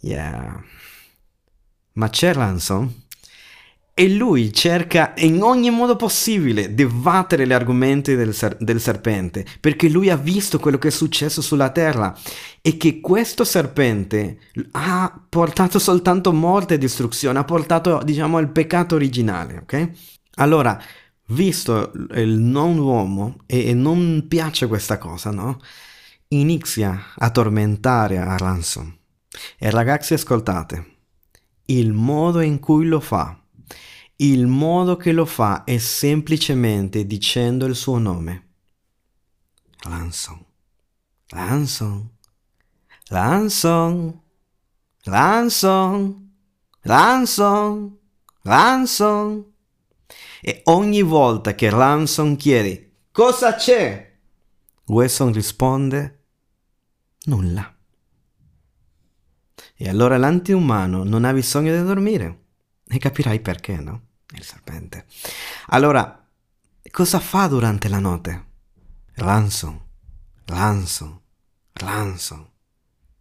Yeah. 0.00 0.62
Ma 1.92 2.08
c'è 2.08 2.32
Ransom 2.32 3.01
e 3.94 4.08
lui 4.08 4.52
cerca 4.52 5.12
in 5.18 5.42
ogni 5.42 5.70
modo 5.70 5.96
possibile 5.96 6.74
di 6.74 6.86
battere 6.86 7.46
gli 7.46 7.52
argomenti 7.52 8.14
del, 8.14 8.34
ser- 8.34 8.56
del, 8.58 8.80
serpente, 8.80 9.44
perché 9.60 9.88
lui 9.88 10.08
ha 10.08 10.16
visto 10.16 10.58
quello 10.58 10.78
che 10.78 10.88
è 10.88 10.90
successo 10.90 11.42
sulla 11.42 11.70
terra 11.70 12.16
e 12.62 12.78
che 12.78 13.00
questo 13.00 13.44
serpente 13.44 14.38
ha 14.72 15.22
portato 15.28 15.78
soltanto 15.78 16.32
morte 16.32 16.74
e 16.74 16.78
distruzione, 16.78 17.38
ha 17.38 17.44
portato, 17.44 18.00
diciamo, 18.02 18.38
il 18.38 18.48
peccato 18.48 18.94
originale, 18.94 19.58
ok? 19.58 19.90
Allora, 20.36 20.80
visto 21.28 21.92
il 22.14 22.38
non 22.38 22.78
uomo 22.78 23.36
e, 23.44 23.68
e 23.68 23.74
non 23.74 24.24
piace 24.26 24.68
questa 24.68 24.96
cosa, 24.96 25.30
no? 25.30 25.60
Inizia 26.28 27.12
a 27.14 27.28
tormentare 27.28 28.16
a 28.16 28.38
Ransom. 28.38 28.96
E 29.58 29.70
ragazzi, 29.70 30.14
ascoltate, 30.14 30.86
il 31.66 31.92
modo 31.92 32.40
in 32.40 32.58
cui 32.58 32.86
lo 32.86 33.00
fa 33.00 33.36
il 34.16 34.46
modo 34.46 34.96
che 34.96 35.12
lo 35.12 35.24
fa 35.24 35.64
è 35.64 35.78
semplicemente 35.78 37.06
dicendo 37.06 37.66
il 37.66 37.74
suo 37.74 37.98
nome. 37.98 38.50
Lanson, 39.84 40.44
Lanson, 41.28 42.10
Lanson, 43.08 44.20
Lanson, 45.04 46.30
Lanson, 46.82 47.98
Lanson. 48.42 49.52
E 50.40 50.60
ogni 50.64 51.02
volta 51.02 51.54
che 51.54 51.70
Lanson 51.70 52.36
chiede 52.36 52.92
cosa 53.12 53.54
c'è, 53.54 54.18
Wesson 54.86 55.32
risponde 55.32 56.24
nulla. 57.24 57.74
E 59.74 59.88
allora 59.88 60.16
l'antiumano 60.16 61.02
non 61.02 61.24
ha 61.24 61.32
bisogno 61.32 61.76
di 61.76 61.82
dormire. 61.84 62.41
E 62.86 62.98
capirai 62.98 63.40
perché, 63.40 63.76
no? 63.76 64.10
il 64.36 64.44
serpente. 64.44 65.06
Allora, 65.68 66.26
cosa 66.90 67.20
fa 67.20 67.46
durante 67.46 67.88
la 67.88 67.98
notte? 67.98 68.50
Ransom, 69.14 69.80
ransom, 70.46 71.20
ransom, 71.72 72.50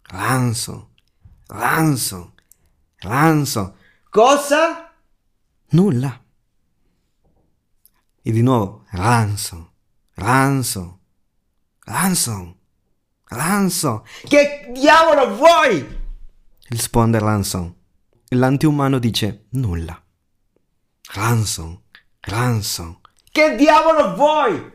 ransom, 0.03 0.87
ransom, 1.47 2.33
ransom. 2.97 3.73
Cosa? 4.09 4.93
Nulla. 5.69 6.23
E 8.23 8.31
di 8.31 8.41
nuovo, 8.41 8.85
ransom, 8.91 9.69
ransom, 10.15 10.99
ransom, 11.85 12.55
ransom. 13.25 14.03
Che 14.27 14.71
diavolo 14.73 15.35
vuoi? 15.35 15.99
Risponde 16.69 17.19
Ransom. 17.19 17.75
L'antiumano 18.33 18.97
dice 18.97 19.47
nulla. 19.51 20.01
Ransom, 21.13 21.81
Ransom. 22.21 22.99
Che 23.29 23.55
diavolo 23.55 24.15
vuoi? 24.15 24.71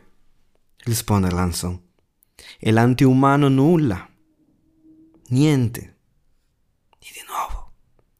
risponde 0.83 1.29
Ransom. 1.31 1.81
E 2.59 2.71
l'antiumano 2.71 3.47
nulla. 3.47 4.07
Niente. 5.29 5.97
E 6.99 7.07
di 7.11 7.23
nuovo, 7.27 7.71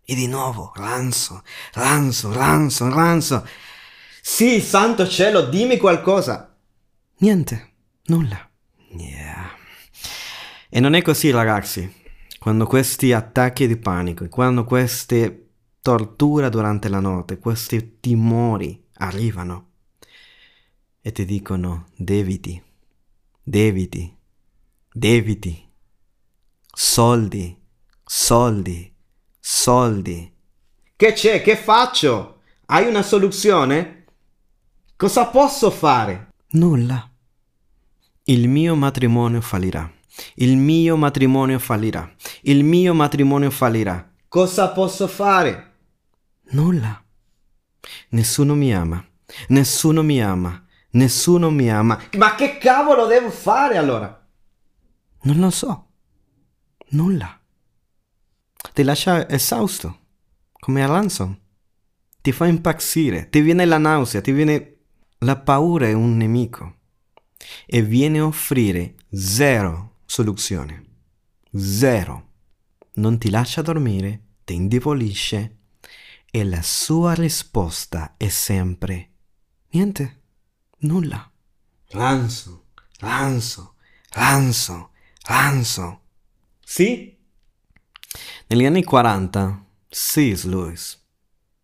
e 0.03 0.15
di 0.15 0.27
nuovo, 0.27 0.71
Ransom, 0.75 1.39
Ransom, 1.73 2.33
Ransom, 2.33 2.91
Ransom. 2.91 3.43
Sì, 4.19 4.59
santo 4.59 5.07
cielo, 5.07 5.43
dimmi 5.43 5.77
qualcosa. 5.77 6.57
Niente, 7.19 7.73
nulla. 8.05 8.49
Yeah. 8.89 9.55
E 10.67 10.79
non 10.79 10.95
è 10.95 11.03
così, 11.03 11.29
ragazzi. 11.29 11.96
Quando 12.47 12.65
questi 12.65 13.11
attacchi 13.11 13.67
di 13.67 13.75
panico, 13.75 14.25
quando 14.29 14.63
queste 14.63 15.49
tortura 15.81 16.47
durante 16.47 16.87
la 16.87 17.01
notte, 17.01 17.39
questi 17.39 17.99
timori 17.99 18.85
arrivano 18.99 19.71
e 21.01 21.11
ti 21.11 21.25
dicono 21.25 21.87
debiti, 21.97 22.63
debiti, 23.43 24.15
debiti, 24.89 25.69
soldi, 26.73 27.61
soldi, 28.05 28.95
soldi. 29.37 30.33
Che 30.95 31.11
c'è? 31.11 31.41
Che 31.41 31.57
faccio? 31.57 32.43
Hai 32.67 32.87
una 32.87 33.01
soluzione? 33.01 34.05
Cosa 34.95 35.25
posso 35.25 35.69
fare? 35.69 36.29
Nulla. 36.51 37.11
Il 38.23 38.47
mio 38.47 38.73
matrimonio 38.75 39.41
fallirà. 39.41 39.95
Il 40.35 40.57
mio 40.57 40.97
matrimonio 40.97 41.59
fallirà. 41.59 42.09
Il 42.41 42.63
mio 42.63 42.93
matrimonio 42.93 43.49
fallirà. 43.49 44.13
Cosa 44.27 44.69
posso 44.69 45.07
fare? 45.07 45.73
Nulla. 46.51 47.03
Nessuno 48.09 48.55
mi 48.55 48.73
ama. 48.73 49.05
Nessuno 49.49 50.03
mi 50.03 50.21
ama. 50.21 50.65
Nessuno 50.91 51.49
mi 51.49 51.69
ama. 51.69 51.99
Ma 52.17 52.35
che 52.35 52.57
cavolo 52.57 53.05
devo 53.05 53.29
fare 53.29 53.77
allora? 53.77 54.27
Non 55.23 55.37
lo 55.39 55.49
so. 55.49 55.87
Nulla. 56.89 57.39
Ti 58.73 58.83
lascia 58.83 59.27
esausto, 59.27 59.99
come 60.53 60.83
a 60.83 60.87
Ransom. 60.87 61.37
Ti 62.21 62.31
fa 62.31 62.45
impazzire, 62.45 63.29
ti 63.29 63.41
viene 63.41 63.65
la 63.65 63.77
nausea, 63.77 64.21
ti 64.21 64.31
viene... 64.31 64.73
La 65.21 65.35
paura 65.35 65.87
è 65.87 65.93
un 65.93 66.15
nemico 66.15 66.75
e 67.65 67.81
viene 67.81 68.19
a 68.19 68.25
offrire 68.25 68.95
zero 69.09 69.96
soluzione. 70.07 70.85
Zero. 71.55 72.25
Non 72.93 73.19
ti 73.19 73.29
lascia 73.29 73.61
dormire, 73.61 74.21
ti 74.43 74.55
indebolisce, 74.55 75.57
e 76.31 76.43
la 76.43 76.63
sua 76.63 77.13
risposta 77.13 78.15
è 78.17 78.27
sempre 78.27 79.11
niente, 79.71 80.21
nulla. 80.79 81.31
Ranzo, 81.89 82.69
ranzo, 82.99 83.75
ranzo, 84.09 84.91
ranzo. 85.23 86.01
Sì? 86.59 87.15
Negli 88.47 88.65
anni 88.65 88.83
40, 88.83 89.65
C.S. 89.89 90.43
Lewis 90.45 91.05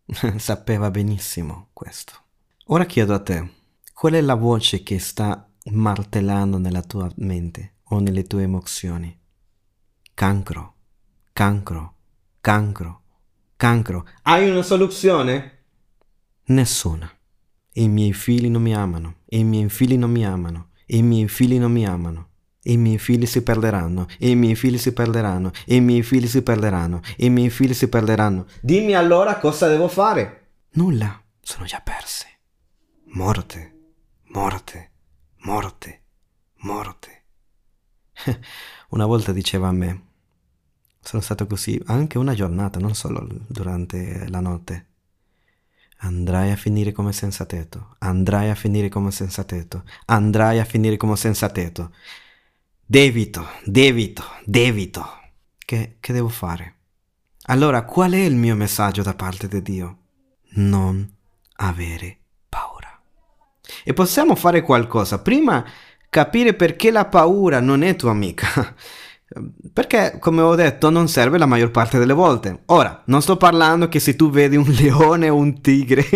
sapeva 0.36 0.90
benissimo 0.90 1.70
questo. 1.72 2.12
Ora 2.66 2.86
chiedo 2.86 3.14
a 3.14 3.20
te, 3.20 3.50
qual 3.92 4.12
è 4.12 4.20
la 4.20 4.34
voce 4.34 4.82
che 4.82 4.98
sta 4.98 5.50
martellando 5.64 6.58
nella 6.58 6.82
tua 6.82 7.10
mente 7.16 7.73
o 7.94 8.00
nelle 8.00 8.24
tue 8.24 8.42
emozioni? 8.42 9.18
Cancro, 10.14 10.74
cancro, 11.32 11.94
cancro 12.40 13.02
cancro. 13.64 14.06
Hai 14.22 14.50
una 14.50 14.62
soluzione? 14.62 15.64
Nessuna. 16.48 17.10
I 17.76 17.88
miei 17.88 18.12
figli 18.12 18.48
non 18.50 18.60
mi 18.60 18.74
amano, 18.74 19.20
i 19.30 19.42
miei 19.42 19.70
figli 19.70 19.96
non 19.96 20.10
mi 20.10 20.24
amano, 20.24 20.68
i 20.88 21.02
miei 21.02 21.28
figli 21.28 21.58
non 21.58 21.72
mi 21.72 21.86
amano. 21.86 22.28
I 22.66 22.76
miei 22.76 22.98
figli 22.98 23.26
si 23.26 23.42
perderanno, 23.42 24.06
i 24.18 24.34
miei 24.34 24.54
figli 24.54 24.78
si 24.78 24.92
perderanno, 24.92 25.50
i 25.66 25.80
miei 25.80 26.02
figli 26.02 26.26
si 26.26 26.42
perderanno, 26.42 27.00
i 27.18 27.28
miei 27.28 27.50
figli 27.50 27.74
si 27.74 27.88
perderanno. 27.88 28.46
Dimmi 28.60 28.94
allora 28.94 29.38
cosa 29.38 29.68
devo 29.68 29.88
fare. 29.88 30.48
Nulla, 30.72 31.22
sono 31.40 31.64
già 31.64 31.80
perse. 31.80 32.26
Morte, 33.12 33.92
morte, 34.28 34.90
morte, 35.40 36.02
morte. 36.60 37.23
Una 38.90 39.06
volta 39.06 39.32
diceva 39.32 39.68
a 39.68 39.72
me, 39.72 40.02
sono 41.00 41.22
stato 41.22 41.46
così 41.46 41.80
anche 41.86 42.18
una 42.18 42.34
giornata, 42.34 42.78
non 42.78 42.94
solo 42.94 43.26
durante 43.46 44.28
la 44.28 44.40
notte. 44.40 44.86
Andrai 45.98 46.50
a 46.50 46.56
finire 46.56 46.92
come 46.92 47.12
senza 47.12 47.44
tetto, 47.44 47.96
andrai 47.98 48.50
a 48.50 48.54
finire 48.54 48.88
come 48.88 49.10
senza 49.10 49.44
tetto, 49.44 49.84
andrai 50.06 50.58
a 50.58 50.64
finire 50.64 50.96
come 50.96 51.16
senza 51.16 51.48
tetto. 51.48 51.92
Debito, 52.84 53.46
debito, 53.64 54.24
debito. 54.44 55.04
Che, 55.58 55.96
che 56.00 56.12
devo 56.12 56.28
fare? 56.28 56.74
Allora, 57.46 57.84
qual 57.84 58.12
è 58.12 58.18
il 58.18 58.36
mio 58.36 58.54
messaggio 58.54 59.02
da 59.02 59.14
parte 59.14 59.48
di 59.48 59.62
Dio? 59.62 59.98
Non 60.56 61.10
avere 61.56 62.18
paura. 62.48 63.00
E 63.82 63.92
possiamo 63.92 64.34
fare 64.34 64.62
qualcosa. 64.62 65.20
Prima 65.20 65.64
capire 66.14 66.54
perché 66.54 66.92
la 66.92 67.06
paura 67.06 67.58
non 67.58 67.82
è 67.82 67.96
tua 67.96 68.12
amica 68.12 68.72
Perché, 69.74 70.18
come 70.20 70.40
ho 70.40 70.54
detto, 70.54 70.88
non 70.88 71.08
serve 71.08 71.36
la 71.36 71.46
maggior 71.46 71.72
parte 71.72 71.98
delle 71.98 72.12
volte. 72.12 72.60
Ora, 72.66 73.02
non 73.06 73.20
sto 73.20 73.36
parlando 73.36 73.88
che 73.88 73.98
se 73.98 74.14
tu 74.14 74.30
vedi 74.30 74.54
un 74.54 74.70
leone 74.78 75.28
o 75.28 75.34
un 75.34 75.60
tigre, 75.60 76.06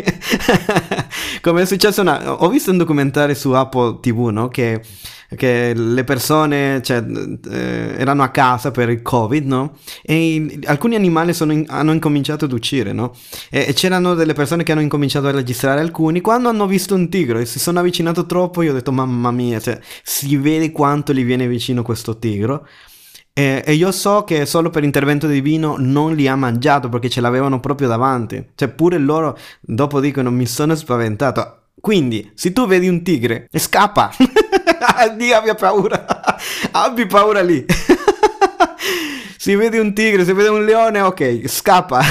come 1.43 1.63
è 1.63 1.67
successo 1.67 2.01
una... 2.01 2.41
Ho 2.45 2.49
visto 2.49 2.71
un 2.71 2.77
documentario 2.77 3.35
su 3.35 3.51
Apple 3.51 3.99
TV, 4.01 4.29
no? 4.29 4.47
Che 4.47 4.81
che 5.37 5.75
le 5.75 6.05
persone 6.05 6.81
cioè, 6.83 7.05
eh, 7.05 7.95
erano 7.99 8.23
a 8.23 8.31
casa 8.31 8.71
per 8.71 8.89
il 8.89 9.03
covid, 9.03 9.47
no? 9.47 9.77
E 10.03 10.35
in, 10.35 10.61
alcuni 10.65 10.95
animali 10.95 11.35
in, 11.39 11.65
hanno 11.69 11.93
incominciato 11.93 12.47
ad 12.47 12.53
uscire, 12.53 12.93
no? 12.93 13.15
E, 13.51 13.67
e, 13.69 13.73
c'erano 13.75 14.15
delle 14.15 14.33
persone 14.33 14.63
che 14.63 14.73
hanno 14.73 14.81
incominciato 14.81 15.27
a 15.27 15.33
registrare 15.33 15.81
alcuni. 15.81 16.23
Quando 16.23 16.49
hanno 16.49 16.67
visto 16.67 16.95
un 16.95 17.11
tigre 17.11 17.43
e 17.43 17.47
si 17.47 17.59
sono 17.59 17.81
avvicinato 17.81 18.25
troppo, 18.25 18.63
io 18.63 18.71
ho 18.71 18.75
detto, 18.75 18.93
mamma 18.93 19.31
mia, 19.31 19.61
cioè, 19.61 19.79
si 20.03 20.35
vede 20.37 20.73
quanto 20.73 21.13
gli 21.13 21.25
viene 21.25 21.47
vicino 21.47 21.83
questo 21.83 22.19
tigro. 22.19 22.67
E, 23.39 23.63
e, 23.65 23.73
io 23.75 23.93
so 23.93 24.25
che 24.25 24.47
solo 24.47 24.69
per 24.69 24.83
intervento 24.83 25.29
divino 25.29 25.77
non 25.79 26.17
li 26.17 26.27
ha 26.27 26.35
mangiato 26.35 26.89
perché 26.89 27.09
ce 27.09 27.21
l'avevano 27.21 27.61
proprio 27.61 27.87
davanti. 27.87 28.45
Cioè, 28.57 28.67
pure 28.67 28.99
loro 28.99 29.39
dopo 29.61 30.01
dicono: 30.01 30.29
Mi 30.33 30.45
sono 30.45 30.75
spaventato. 30.75 31.67
Quindi, 31.81 32.33
se 32.35 32.53
tu 32.53 32.67
vedi 32.67 32.89
un 32.89 33.05
tigre, 33.05 33.47
scappa. 33.53 34.11
Dio 35.17 35.37
abbia 35.37 35.55
paura. 35.55 36.05
Abbi 36.73 37.07
paura 37.07 37.41
lì. 37.41 37.65
si 39.39 39.55
vede 39.55 39.79
un 39.79 39.95
tigre, 39.95 40.25
si 40.25 40.33
vede 40.33 40.49
un 40.49 40.65
leone, 40.65 41.01
ok, 41.01 41.43
scappa. 41.47 42.03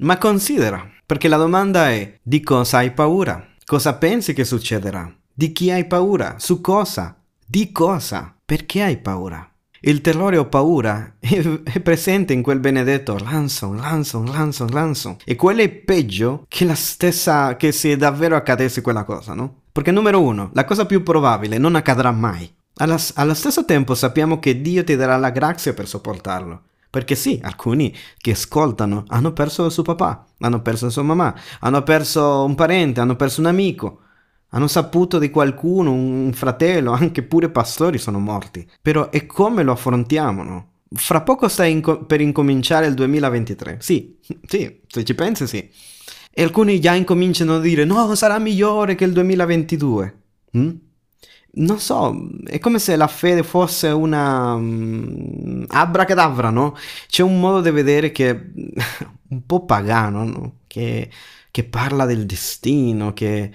Ma 0.00 0.18
considera, 0.18 0.86
perché 1.06 1.28
la 1.28 1.38
domanda 1.38 1.88
è 1.88 2.18
di 2.22 2.42
cosa 2.42 2.76
hai 2.76 2.90
paura? 2.90 3.42
Cosa 3.64 3.94
pensi 3.94 4.34
che 4.34 4.44
succederà? 4.44 5.10
Di 5.32 5.50
chi 5.52 5.70
hai 5.70 5.86
paura? 5.86 6.34
Su 6.36 6.60
cosa? 6.60 7.16
Di 7.46 7.72
cosa? 7.72 8.36
Perché 8.44 8.82
hai 8.82 8.98
paura? 8.98 9.46
Il 9.84 10.00
terrore 10.00 10.36
o 10.36 10.46
paura 10.46 11.16
è, 11.18 11.80
presente 11.80 12.32
in 12.32 12.40
quel 12.40 12.60
benedetto 12.60 13.18
Lanson, 13.18 13.78
Lanson, 13.78 14.26
Lanson, 14.26 14.68
Lanson. 14.68 15.16
E 15.24 15.34
quello 15.34 15.62
è 15.62 15.68
peggio 15.68 16.44
che 16.46 16.64
la 16.64 16.76
stessa, 16.76 17.56
che 17.56 17.72
se 17.72 17.96
davvero 17.96 18.36
accadesse 18.36 18.80
quella 18.80 19.02
cosa, 19.02 19.34
no? 19.34 19.62
Perché 19.72 19.90
numero 19.90 20.22
uno, 20.22 20.50
la 20.52 20.64
cosa 20.64 20.86
più 20.86 21.02
probabile 21.02 21.58
non 21.58 21.74
accadrà 21.74 22.12
mai. 22.12 22.48
Alla, 22.76 22.96
allo 23.14 23.34
stesso 23.34 23.64
tempo 23.64 23.96
sappiamo 23.96 24.38
che 24.38 24.60
Dio 24.60 24.84
ti 24.84 24.94
darà 24.94 25.16
la 25.16 25.30
grazia 25.30 25.74
per 25.74 25.88
sopportarlo. 25.88 26.62
Perché 26.88 27.16
sì, 27.16 27.40
alcuni 27.42 27.92
che 28.18 28.30
ascoltano 28.32 29.02
hanno 29.08 29.32
perso 29.32 29.64
il 29.64 29.72
suo 29.72 29.82
papà, 29.82 30.26
hanno 30.38 30.62
perso 30.62 30.84
la 30.84 30.90
sua 30.92 31.02
mamma, 31.02 31.34
hanno 31.58 31.82
perso 31.82 32.44
un 32.44 32.54
parente, 32.54 33.00
hanno 33.00 33.16
perso 33.16 33.40
un 33.40 33.46
amico, 33.46 34.01
hanno 34.54 34.66
saputo 34.66 35.18
di 35.18 35.30
qualcuno, 35.30 35.92
un 35.92 36.32
fratello, 36.34 36.92
anche 36.92 37.22
pure 37.22 37.50
pastori 37.50 37.98
sono 37.98 38.18
morti. 38.18 38.66
Però 38.80 39.10
è 39.10 39.26
come 39.26 39.62
lo 39.62 39.72
affrontiamo, 39.72 40.42
no? 40.42 40.66
Fra 40.94 41.22
poco 41.22 41.48
stai 41.48 41.72
inco- 41.72 42.04
per 42.04 42.20
incominciare 42.20 42.86
il 42.86 42.94
2023. 42.94 43.78
Sì, 43.80 44.18
sì, 44.46 44.80
se 44.86 45.04
ci 45.04 45.14
pensi 45.14 45.46
sì. 45.46 45.70
E 46.34 46.42
alcuni 46.42 46.80
già 46.80 46.94
incominciano 46.94 47.56
a 47.56 47.60
dire 47.60 47.84
no, 47.84 48.14
sarà 48.14 48.38
migliore 48.38 48.94
che 48.94 49.04
il 49.04 49.12
2022. 49.12 50.16
Mm? 50.56 50.70
Non 51.54 51.78
so, 51.78 52.28
è 52.46 52.58
come 52.58 52.78
se 52.78 52.96
la 52.96 53.06
fede 53.06 53.42
fosse 53.42 53.88
una 53.88 54.54
um, 54.54 55.64
abracadabra, 55.68 56.48
no? 56.48 56.74
C'è 57.08 57.22
un 57.22 57.38
modo 57.40 57.60
di 57.60 57.70
vedere 57.70 58.10
che 58.10 58.30
un 59.28 59.46
po' 59.46 59.64
pagano, 59.66 60.24
no? 60.24 60.54
Che, 60.66 61.10
che 61.50 61.64
parla 61.64 62.06
del 62.06 62.24
destino, 62.24 63.12
che 63.12 63.50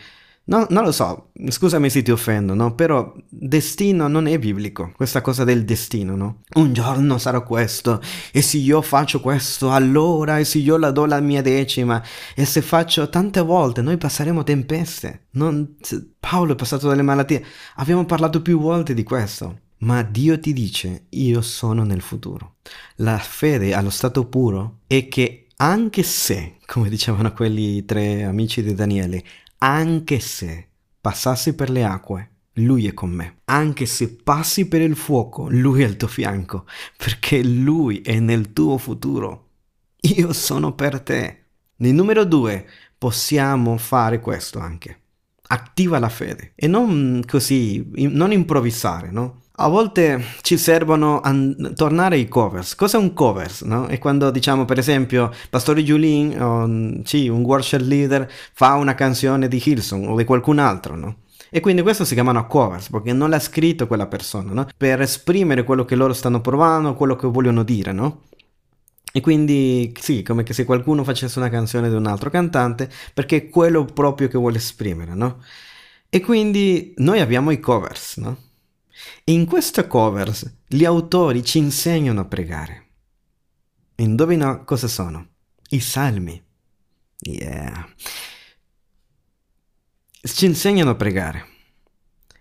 No, 0.49 0.65
non 0.69 0.86
lo 0.86 0.93
so, 0.93 1.31
scusami 1.45 1.89
se 1.89 2.01
ti 2.01 2.12
offendo, 2.12 2.53
no? 2.53 2.73
Però 2.73 3.13
destino 3.27 4.07
non 4.07 4.27
è 4.27 4.39
biblico, 4.39 4.93
questa 4.95 5.19
cosa 5.19 5.43
del 5.43 5.65
destino, 5.65 6.15
no? 6.15 6.43
Un 6.55 6.71
giorno 6.71 7.17
sarò 7.17 7.43
questo, 7.43 8.01
e 8.31 8.41
se 8.41 8.55
io 8.57 8.81
faccio 8.81 9.19
questo, 9.19 9.71
allora, 9.71 10.39
e 10.39 10.45
se 10.45 10.60
io 10.60 10.77
la 10.77 10.91
do 10.91 11.05
la 11.05 11.19
mia 11.19 11.41
decima, 11.41 12.01
e 12.33 12.45
se 12.45 12.62
faccio 12.62 13.10
tante 13.10 13.41
volte, 13.41 13.81
noi 13.81 13.97
passeremo 13.97 14.43
tempeste. 14.43 15.27
Non... 15.31 15.75
Paolo 16.17 16.53
è 16.53 16.55
passato 16.55 16.88
dalle 16.88 17.01
malattie, 17.01 17.43
abbiamo 17.75 18.05
parlato 18.05 18.41
più 18.41 18.57
volte 18.57 18.93
di 18.93 19.03
questo. 19.03 19.60
Ma 19.79 20.01
Dio 20.01 20.39
ti 20.39 20.53
dice, 20.53 21.07
io 21.10 21.41
sono 21.41 21.83
nel 21.83 22.01
futuro. 22.01 22.55
La 22.95 23.17
fede 23.17 23.73
allo 23.73 23.91
stato 23.91 24.25
puro 24.25 24.79
è 24.88 25.07
che 25.07 25.47
anche 25.57 26.03
se, 26.03 26.55
come 26.65 26.89
dicevano 26.89 27.33
quelli 27.33 27.83
tre 27.86 28.23
amici 28.23 28.63
di 28.63 28.73
Daniele, 28.73 29.23
anche 29.60 30.20
se 30.20 30.67
passassi 31.00 31.54
per 31.56 31.70
le 31.70 31.84
acque, 31.84 32.32
lui 32.54 32.88
è 32.88 32.93
con 32.93 33.10
me. 33.10 33.39
Anche 33.46 33.86
se 33.86 34.15
passi 34.15 34.67
per 34.67 34.82
il 34.82 34.96
fuoco, 34.96 35.48
lui 35.50 35.82
è 35.82 35.86
al 35.86 35.98
tuo 35.98 36.08
fianco, 36.08 36.65
perché 36.96 37.43
lui 37.43 38.02
è 38.02 38.20
nel 38.20 38.54
tuo 38.54 38.78
futuro. 38.78 39.50
Io 40.02 40.34
sono 40.34 40.74
per 40.74 41.02
te. 41.02 41.43
Nel 41.78 41.93
numero 41.93 42.26
due, 42.26 42.65
possiamo 42.98 43.78
fare 43.78 44.20
questo 44.20 44.60
anche. 44.60 45.02
Attiva 45.50 46.00
la 46.00 46.10
fede 46.10 46.52
e 46.56 46.67
non 46.67 47.24
così, 47.26 47.89
non 47.93 48.32
improvvisare, 48.32 49.12
no? 49.12 49.43
A 49.60 49.70
volte 49.70 50.24
ci 50.41 50.56
servono 50.56 51.20
an- 51.20 51.74
tornare 51.76 52.15
ai 52.15 52.28
covers. 52.28 52.76
Cos'è 52.76 52.98
un 52.98 53.13
covers? 53.13 53.62
No? 53.63 53.88
È 53.88 53.98
quando 53.98 54.30
diciamo 54.30 54.65
per 54.65 54.78
esempio 54.78 55.32
Pastore 55.50 55.84
Giulin, 55.84 56.39
o, 56.39 57.02
sì, 57.04 57.28
un 57.28 57.41
worship 57.41 57.82
leader, 57.82 58.30
fa 58.54 58.76
una 58.76 58.93
canzone 58.93 59.48
di 59.48 59.62
Hilson 59.63 60.10
o 60.10 60.15
di 60.15 60.26
qualcun 60.26 60.60
altro, 60.60 60.96
no? 60.96 61.15
E 61.50 61.60
quindi 61.60 61.82
questo 61.82 62.06
si 62.06 62.13
chiamano 62.13 62.46
covers 62.46 62.89
perché 62.89 63.13
non 63.13 63.30
l'ha 63.32 63.39
scritto 63.39 63.88
quella 63.88 64.06
persona, 64.06 64.52
no? 64.52 64.67
Per 64.78 65.02
esprimere 65.02 65.63
quello 65.63 65.86
che 65.86 65.96
loro 65.96 66.13
stanno 66.13 66.39
provando, 66.39 66.93
quello 66.93 67.15
che 67.15 67.26
vogliono 67.28 67.63
dire, 67.63 67.91
no? 67.91 68.26
E 69.12 69.22
quindi 69.22 69.91
sì, 70.00 70.22
come 70.22 70.46
se 70.48 70.65
qualcuno 70.65 71.04
facesse 71.04 71.39
una 71.39 71.50
canzone 71.50 71.89
di 71.89 71.96
un 71.96 72.06
altro 72.06 72.30
cantante 72.30 72.91
perché 73.12 73.38
è 73.38 73.50
quello 73.50 73.86
proprio 73.86 74.28
che 74.28 74.38
vuole 74.38 74.58
esprimere, 74.58 75.15
no? 75.15 75.41
E 76.10 76.20
quindi 76.20 76.93
noi 76.98 77.20
abbiamo 77.22 77.50
i 77.50 77.60
covers, 77.60 78.17
no? 78.17 78.46
In 79.26 79.46
queste 79.46 79.88
covers 79.88 80.60
gli 80.67 80.86
autori 80.86 81.43
ci 81.43 81.58
insegnano 81.58 82.22
a 82.22 82.26
pregare. 82.26 82.86
Indovina 83.96 84.63
cosa 84.63 84.88
sono? 84.88 85.28
I 85.70 85.80
salmi. 85.80 86.41
Yeah. 87.20 87.88
Ci 90.22 90.46
insegnano 90.46 90.91
a 90.91 90.96
pregare. 90.96 91.57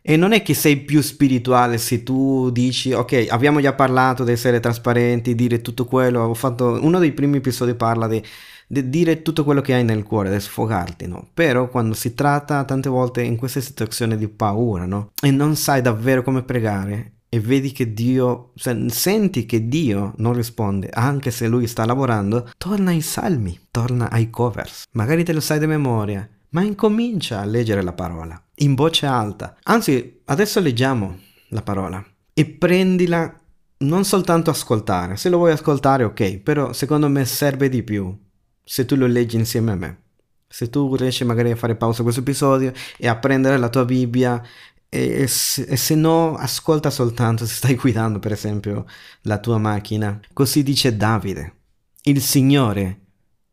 E 0.09 0.17
non 0.17 0.31
è 0.31 0.43
che 0.43 0.55
sei 0.55 0.77
più 0.77 1.01
spirituale 1.01 1.79
se 1.79 2.05
tu 2.05 2.51
dici, 2.51 2.93
ok, 2.93 3.27
abbiamo 3.29 3.61
già 3.61 3.73
parlato 3.73 4.23
di 4.23 4.31
essere 4.31 4.61
trasparenti, 4.61 5.35
dire 5.35 5.61
tutto 5.61 5.85
quello, 5.85 6.33
fatto, 6.35 6.79
uno 6.81 7.01
dei 7.01 7.11
primi 7.11 7.39
episodi 7.39 7.75
parla 7.75 8.07
di 8.07 8.23
di 8.69 8.89
dire 8.89 9.23
tutto 9.23 9.45
quello 9.45 9.61
che 9.61 9.75
hai 9.75 9.85
nel 9.85 10.03
cuore, 10.03 10.31
di 10.31 10.41
sfogarti, 10.41 11.07
no? 11.07 11.29
Però 11.33 11.69
quando 11.69 11.95
si 11.95 12.15
tratta 12.15 12.65
tante 12.65 12.89
volte 12.89 13.23
in 13.23 13.37
queste 13.37 13.61
situazioni 13.61 14.17
di 14.17 14.29
paura, 14.29 14.87
no? 14.87 15.11
E 15.23 15.31
non 15.31 15.57
sai 15.57 15.83
davvero 15.83 16.23
come 16.23 16.43
pregare 16.43 17.13
e 17.29 17.41
vedi 17.41 17.73
che 17.73 17.93
Dio, 17.93 18.53
cioè, 18.55 18.77
senti 18.89 19.47
che 19.47 19.69
Dio 19.69 20.15
non 20.19 20.35
risponde, 20.35 20.89
anche 20.93 21.31
se 21.31 21.49
Lui 21.49 21.67
sta 21.67 21.85
lavorando, 21.85 22.51
torna 22.57 22.91
ai 22.91 23.01
salmi, 23.01 23.59
torna 23.71 24.11
ai 24.11 24.31
covers. 24.31 24.85
Magari 24.93 25.25
te 25.25 25.33
lo 25.33 25.41
sai 25.41 25.59
di 25.59 25.67
memoria, 25.67 26.29
ma 26.51 26.63
incomincia 26.63 27.41
a 27.41 27.45
leggere 27.45 27.83
la 27.83 27.93
parola 27.93 28.41
in 28.57 28.75
voce 28.75 29.07
alta. 29.07 29.57
Anzi, 29.65 30.21
adesso 30.27 30.61
leggiamo 30.61 31.19
la 31.49 31.63
parola 31.63 32.05
e 32.33 32.47
prendila 32.47 33.41
non 33.79 34.05
soltanto 34.05 34.51
ascoltare. 34.51 35.17
Se 35.17 35.29
lo 35.29 35.39
vuoi 35.39 35.53
ascoltare, 35.53 36.05
ok, 36.05 36.39
però 36.39 36.73
secondo 36.73 37.09
me 37.09 37.25
serve 37.25 37.69
di 37.69 37.83
più 37.83 38.17
se 38.63 38.85
tu 38.85 38.97
lo 38.97 39.07
leggi 39.07 39.37
insieme 39.37 39.73
a 39.73 39.77
me. 39.77 40.01
Se 40.49 40.71
tu 40.71 40.95
riesci 40.95 41.25
magari 41.25 41.51
a 41.51 41.57
fare 41.57 41.77
pausa 41.77 42.01
a 42.01 42.03
questo 42.03 42.21
episodio 42.21 42.73
e 42.97 43.09
a 43.09 43.17
prendere 43.17 43.59
la 43.59 43.69
tua 43.69 43.85
Bibbia 43.85 44.43
e, 44.89 45.23
e, 45.23 45.27
se, 45.27 45.63
e, 45.63 45.77
se, 45.77 45.95
no 45.95 46.37
ascolta 46.37 46.91
soltanto 46.91 47.45
se 47.45 47.55
stai 47.55 47.75
guidando 47.75 48.19
per 48.19 48.33
esempio 48.33 48.87
la 49.23 49.39
tua 49.39 49.59
macchina. 49.59 50.19
Così 50.33 50.63
dice 50.63 50.97
Davide, 50.97 51.55
il 52.03 52.23
Signore 52.23 53.01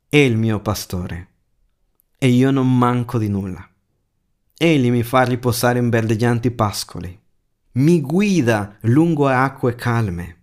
è 0.08 0.18
il 0.18 0.38
mio 0.38 0.62
pastore 0.62 1.28
e 2.18 2.28
io 2.28 2.52
non 2.52 2.78
manco 2.78 3.18
di 3.18 3.28
nulla. 3.28 3.68
Egli 4.58 4.92
mi 4.92 5.04
fa 5.04 5.24
riposare 5.24 5.80
in 5.80 5.90
verdeggianti 5.90 6.52
pascoli, 6.52 7.20
mi 7.74 8.02
guida 8.02 8.78
lungo 8.82 9.28
acque 9.28 9.76
calme, 9.76 10.38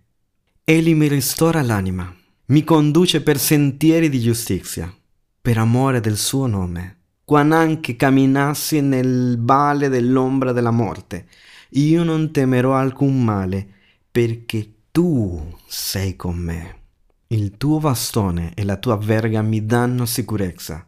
egli 0.63 0.93
mi 0.93 1.07
ristora 1.07 1.61
l'anima 1.61 2.19
mi 2.51 2.65
conduce 2.65 3.21
per 3.21 3.39
sentieri 3.39 4.09
di 4.09 4.19
giustizia, 4.19 4.93
per 5.41 5.57
amore 5.57 6.01
del 6.01 6.17
suo 6.17 6.47
nome. 6.47 6.97
Quando 7.23 7.55
anche 7.55 7.95
camminassi 7.95 8.81
nel 8.81 9.37
vale 9.39 9.87
dell'ombra 9.87 10.51
della 10.51 10.71
morte, 10.71 11.27
io 11.69 12.03
non 12.03 12.31
temerò 12.31 12.73
alcun 12.73 13.23
male, 13.23 13.65
perché 14.11 14.69
tu 14.91 15.55
sei 15.65 16.17
con 16.17 16.35
me. 16.35 16.79
Il 17.27 17.55
tuo 17.55 17.79
bastone 17.79 18.53
e 18.53 18.65
la 18.65 18.75
tua 18.75 18.97
verga 18.97 19.41
mi 19.41 19.65
danno 19.65 20.05
sicurezza. 20.05 20.85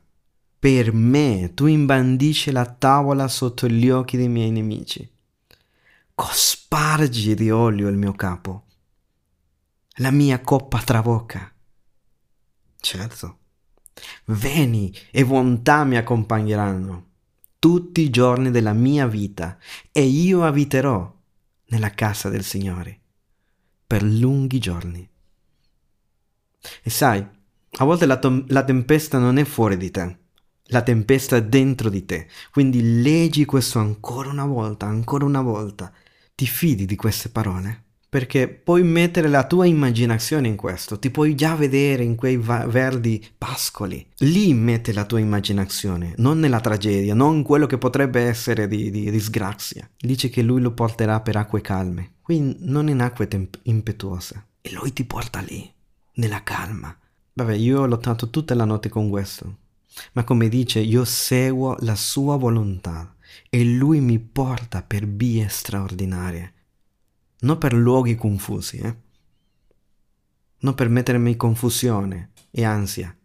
Per 0.63 0.93
me 0.93 1.51
tu 1.53 1.65
imbandisci 1.65 2.51
la 2.51 2.65
tavola 2.65 3.27
sotto 3.27 3.67
gli 3.67 3.89
occhi 3.89 4.15
dei 4.15 4.29
miei 4.29 4.49
nemici. 4.49 5.05
Cospargi 6.15 7.35
di 7.35 7.51
olio 7.51 7.89
il 7.89 7.97
mio 7.97 8.13
capo 8.13 8.67
la 9.97 10.09
mia 10.09 10.39
coppa 10.39 10.81
trabocca. 10.81 11.53
Certo. 12.79 13.39
Veni 14.25 14.95
e 15.11 15.25
bontà 15.25 15.83
mi 15.83 15.97
accompagneranno 15.97 17.09
tutti 17.59 17.99
i 17.99 18.09
giorni 18.09 18.49
della 18.49 18.73
mia 18.73 19.05
vita 19.05 19.57
e 19.91 20.03
io 20.03 20.45
abiterò 20.45 21.13
nella 21.65 21.91
casa 21.91 22.29
del 22.29 22.43
Signore 22.43 23.01
per 23.85 24.01
lunghi 24.01 24.59
giorni. 24.59 25.07
E 26.81 26.89
sai, 26.89 27.19
a 27.19 27.83
volte 27.83 28.05
la, 28.05 28.17
to- 28.17 28.45
la 28.47 28.63
tempesta 28.63 29.19
non 29.19 29.37
è 29.37 29.43
fuori 29.43 29.75
di 29.75 29.91
te, 29.91 30.22
la 30.73 30.81
tempesta 30.81 31.37
è 31.37 31.43
dentro 31.43 31.89
di 31.89 32.03
te. 32.03 32.27
Quindi 32.51 33.01
leggi 33.01 33.45
questo 33.45 33.79
ancora 33.79 34.29
una 34.29 34.45
volta, 34.45 34.87
ancora 34.87 35.23
una 35.23 35.41
volta. 35.41 35.91
Ti 36.35 36.45
fidi 36.45 36.85
di 36.85 36.95
queste 36.97 37.29
parole? 37.29 37.83
Perché 38.09 38.47
puoi 38.47 38.83
mettere 38.83 39.27
la 39.27 39.47
tua 39.47 39.65
immaginazione 39.65 40.47
in 40.47 40.55
questo, 40.55 40.99
ti 40.99 41.09
puoi 41.09 41.33
già 41.33 41.55
vedere 41.55 42.03
in 42.03 42.15
quei 42.15 42.37
va- 42.37 42.67
verdi 42.67 43.23
pascoli. 43.35 44.05
Lì 44.17 44.53
mette 44.53 44.93
la 44.93 45.05
tua 45.05 45.19
immaginazione, 45.19 46.13
non 46.17 46.39
nella 46.39 46.59
tragedia, 46.59 47.15
non 47.15 47.37
in 47.37 47.43
quello 47.43 47.65
che 47.65 47.79
potrebbe 47.79 48.21
essere 48.21 48.67
di, 48.67 48.91
di 48.91 49.09
disgrazia. 49.09 49.89
Dice 49.97 50.29
che 50.29 50.43
lui 50.43 50.61
lo 50.61 50.73
porterà 50.73 51.21
per 51.21 51.37
acque 51.37 51.61
calme, 51.61 52.13
qui 52.21 52.55
non 52.59 52.87
in 52.87 53.01
acque 53.01 53.27
temp- 53.27 53.59
impetuose. 53.63 54.45
E 54.61 54.71
lui 54.73 54.93
ti 54.93 55.05
porta 55.05 55.39
lì, 55.39 55.67
nella 56.13 56.43
calma. 56.43 56.95
Vabbè, 57.33 57.55
io 57.55 57.81
ho 57.81 57.87
lottato 57.87 58.29
tutta 58.29 58.53
la 58.53 58.65
notte 58.65 58.89
con 58.89 59.09
questo. 59.09 59.57
Ma 60.13 60.23
come 60.23 60.49
dice, 60.49 60.79
io 60.79 61.05
seguo 61.05 61.75
la 61.79 61.95
sua 61.95 62.35
volontà 62.35 63.15
e 63.49 63.63
lui 63.63 63.99
mi 63.99 64.19
porta 64.19 64.81
per 64.81 65.07
vie 65.07 65.47
straordinarie, 65.47 66.53
non 67.41 67.57
per 67.57 67.73
luoghi 67.73 68.15
confusi, 68.15 68.77
eh? 68.77 68.95
non 70.59 70.75
per 70.75 70.89
mettermi 70.89 71.35
confusione 71.35 72.31
e 72.51 72.63
ansia, 72.63 73.15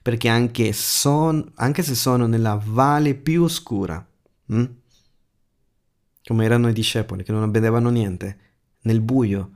perché 0.00 0.28
anche, 0.28 0.72
son, 0.72 1.50
anche 1.56 1.82
se 1.82 1.94
sono 1.94 2.26
nella 2.26 2.60
valle 2.62 3.14
più 3.14 3.42
oscura, 3.42 4.06
hm? 4.46 4.64
come 6.24 6.44
erano 6.44 6.68
i 6.68 6.72
discepoli 6.72 7.24
che 7.24 7.32
non 7.32 7.50
vedevano 7.50 7.90
niente, 7.90 8.38
nel 8.82 9.00
buio, 9.00 9.52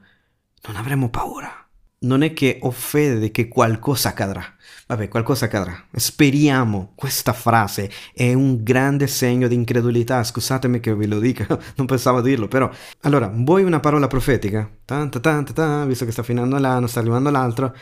non 0.66 0.76
avremo 0.76 1.08
paura 1.08 1.65
non 2.00 2.22
è 2.22 2.32
che 2.32 2.58
ho 2.60 2.70
fede 2.70 3.30
che 3.30 3.48
qualcosa 3.48 4.10
accadrà. 4.10 4.44
Vabbè, 4.86 5.08
qualcosa 5.08 5.46
accadrà. 5.46 5.84
Speriamo. 5.92 6.92
Questa 6.94 7.32
frase 7.32 7.90
è 8.14 8.32
un 8.34 8.62
grande 8.62 9.06
segno 9.06 9.48
di 9.48 9.54
incredulità. 9.54 10.22
Scusatemi 10.22 10.80
che 10.80 10.94
ve 10.94 11.06
lo 11.06 11.18
dica, 11.18 11.46
non 11.76 11.86
pensavo 11.86 12.18
a 12.18 12.22
dirlo, 12.22 12.48
però. 12.48 12.70
Allora, 13.02 13.32
vuoi 13.34 13.64
una 13.64 13.80
parola 13.80 14.06
profetica? 14.06 14.68
Tanta, 14.84 15.18
tanta, 15.20 15.52
tanta, 15.52 15.84
visto 15.86 16.04
che 16.04 16.12
sta 16.12 16.22
finendo 16.22 16.58
l'anno, 16.58 16.86
sta 16.86 17.00
arrivando 17.00 17.30
l'altro. 17.30 17.74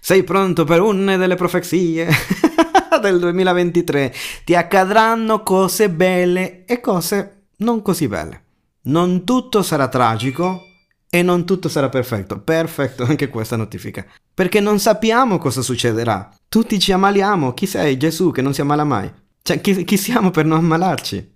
Sei 0.00 0.24
pronto 0.24 0.64
per 0.64 0.80
una 0.80 1.16
delle 1.16 1.36
profezie 1.36 2.08
del 3.00 3.18
2023? 3.18 4.14
Ti 4.44 4.54
accadranno 4.54 5.42
cose 5.42 5.90
belle 5.90 6.64
e 6.64 6.80
cose 6.80 7.42
non 7.58 7.82
così 7.82 8.08
belle. 8.08 8.42
Non 8.82 9.24
tutto 9.24 9.62
sarà 9.62 9.88
tragico, 9.88 10.69
e 11.10 11.22
non 11.22 11.44
tutto 11.44 11.68
sarà 11.68 11.88
perfetto. 11.88 12.38
Perfetto 12.40 13.02
anche 13.02 13.28
questa 13.28 13.56
notifica. 13.56 14.06
Perché 14.32 14.60
non 14.60 14.78
sappiamo 14.78 15.38
cosa 15.38 15.60
succederà. 15.60 16.32
Tutti 16.48 16.78
ci 16.78 16.92
ammaliamo. 16.92 17.52
Chi 17.52 17.66
sei 17.66 17.96
Gesù 17.96 18.30
che 18.30 18.42
non 18.42 18.54
si 18.54 18.60
ammala 18.60 18.84
mai? 18.84 19.12
Cioè, 19.42 19.60
chi, 19.60 19.84
chi 19.84 19.96
siamo 19.96 20.30
per 20.30 20.44
non 20.44 20.58
ammalarci? 20.58 21.32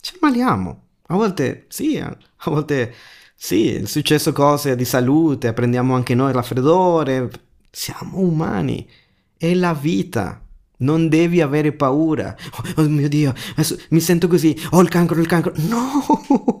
Ci 0.00 0.14
ammaliamo. 0.20 0.84
A 1.08 1.14
volte 1.14 1.66
sì, 1.68 1.98
a 1.98 2.16
volte 2.44 2.94
sì, 3.34 3.74
è 3.74 3.84
successo 3.84 4.32
cose 4.32 4.76
di 4.76 4.84
salute, 4.84 5.52
prendiamo 5.52 5.94
anche 5.94 6.14
noi 6.14 6.32
raffreddore. 6.32 7.30
Siamo 7.70 8.20
umani. 8.20 8.88
È 9.36 9.52
la 9.54 9.74
vita. 9.74 10.40
Non 10.78 11.08
devi 11.08 11.40
avere 11.40 11.72
paura. 11.72 12.36
Oh, 12.76 12.82
oh 12.82 12.88
mio 12.88 13.08
Dio, 13.08 13.34
mi 13.90 14.00
sento 14.00 14.28
così. 14.28 14.56
Ho 14.70 14.80
il 14.80 14.88
cancro, 14.88 15.18
il 15.20 15.26
cancro. 15.26 15.52
No! 15.56 16.55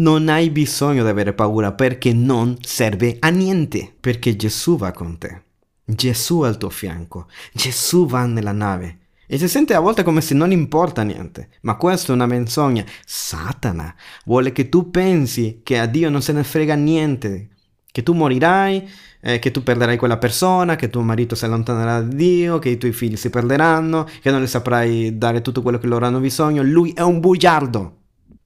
Non 0.00 0.30
hai 0.30 0.48
bisogno 0.48 1.02
di 1.02 1.10
avere 1.10 1.34
paura 1.34 1.72
perché 1.72 2.14
non 2.14 2.56
serve 2.62 3.16
a 3.20 3.28
niente. 3.28 3.92
Perché 4.00 4.34
Gesù 4.34 4.78
va 4.78 4.92
con 4.92 5.18
te. 5.18 5.42
Gesù 5.84 6.40
è 6.40 6.48
al 6.48 6.56
tuo 6.56 6.70
fianco. 6.70 7.28
Gesù 7.52 8.06
va 8.06 8.24
nella 8.24 8.52
nave. 8.52 8.98
E 9.26 9.36
si 9.36 9.46
sente 9.46 9.74
a 9.74 9.80
volte 9.80 10.02
come 10.02 10.22
se 10.22 10.32
non 10.32 10.52
importa 10.52 11.02
niente. 11.02 11.50
Ma 11.62 11.76
questa 11.76 12.12
è 12.12 12.14
una 12.14 12.24
menzogna. 12.24 12.82
Satana 13.04 13.94
vuole 14.24 14.52
che 14.52 14.70
tu 14.70 14.90
pensi 14.90 15.60
che 15.62 15.78
a 15.78 15.84
Dio 15.84 16.08
non 16.08 16.22
se 16.22 16.32
ne 16.32 16.44
frega 16.44 16.74
niente. 16.74 17.48
Che 17.92 18.02
tu 18.02 18.14
morirai 18.14 18.88
eh, 19.20 19.38
che 19.38 19.50
tu 19.50 19.62
perderai 19.62 19.98
quella 19.98 20.16
persona, 20.16 20.76
che 20.76 20.88
tuo 20.88 21.02
marito 21.02 21.34
si 21.34 21.44
allontanerà 21.44 22.00
da 22.00 22.14
Dio, 22.14 22.58
che 22.58 22.70
i 22.70 22.78
tuoi 22.78 22.92
figli 22.92 23.16
si 23.16 23.28
perderanno, 23.28 24.08
che 24.22 24.30
non 24.30 24.40
le 24.40 24.46
saprai 24.46 25.18
dare 25.18 25.42
tutto 25.42 25.60
quello 25.60 25.76
che 25.76 25.86
loro 25.86 26.06
hanno 26.06 26.20
bisogno. 26.20 26.62
Lui 26.62 26.92
è 26.92 27.02
un 27.02 27.20
bugiardo. 27.20 27.99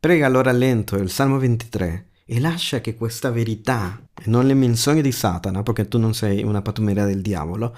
Prega 0.05 0.27
allora 0.27 0.53
lento 0.53 0.97
il 0.97 1.09
Salmo 1.09 1.39
23 1.39 2.09
e 2.27 2.39
lascia 2.39 2.83
che 2.83 2.95
questa 2.95 3.31
verità, 3.31 4.07
e 4.13 4.25
non 4.27 4.47
le 4.47 4.53
menzogne 4.53 5.01
di 5.01 5.11
Satana, 5.11 5.63
perché 5.63 5.89
tu 5.89 5.97
non 5.97 6.13
sei 6.13 6.43
una 6.43 6.61
patumeria 6.61 7.07
del 7.07 7.23
diavolo, 7.23 7.75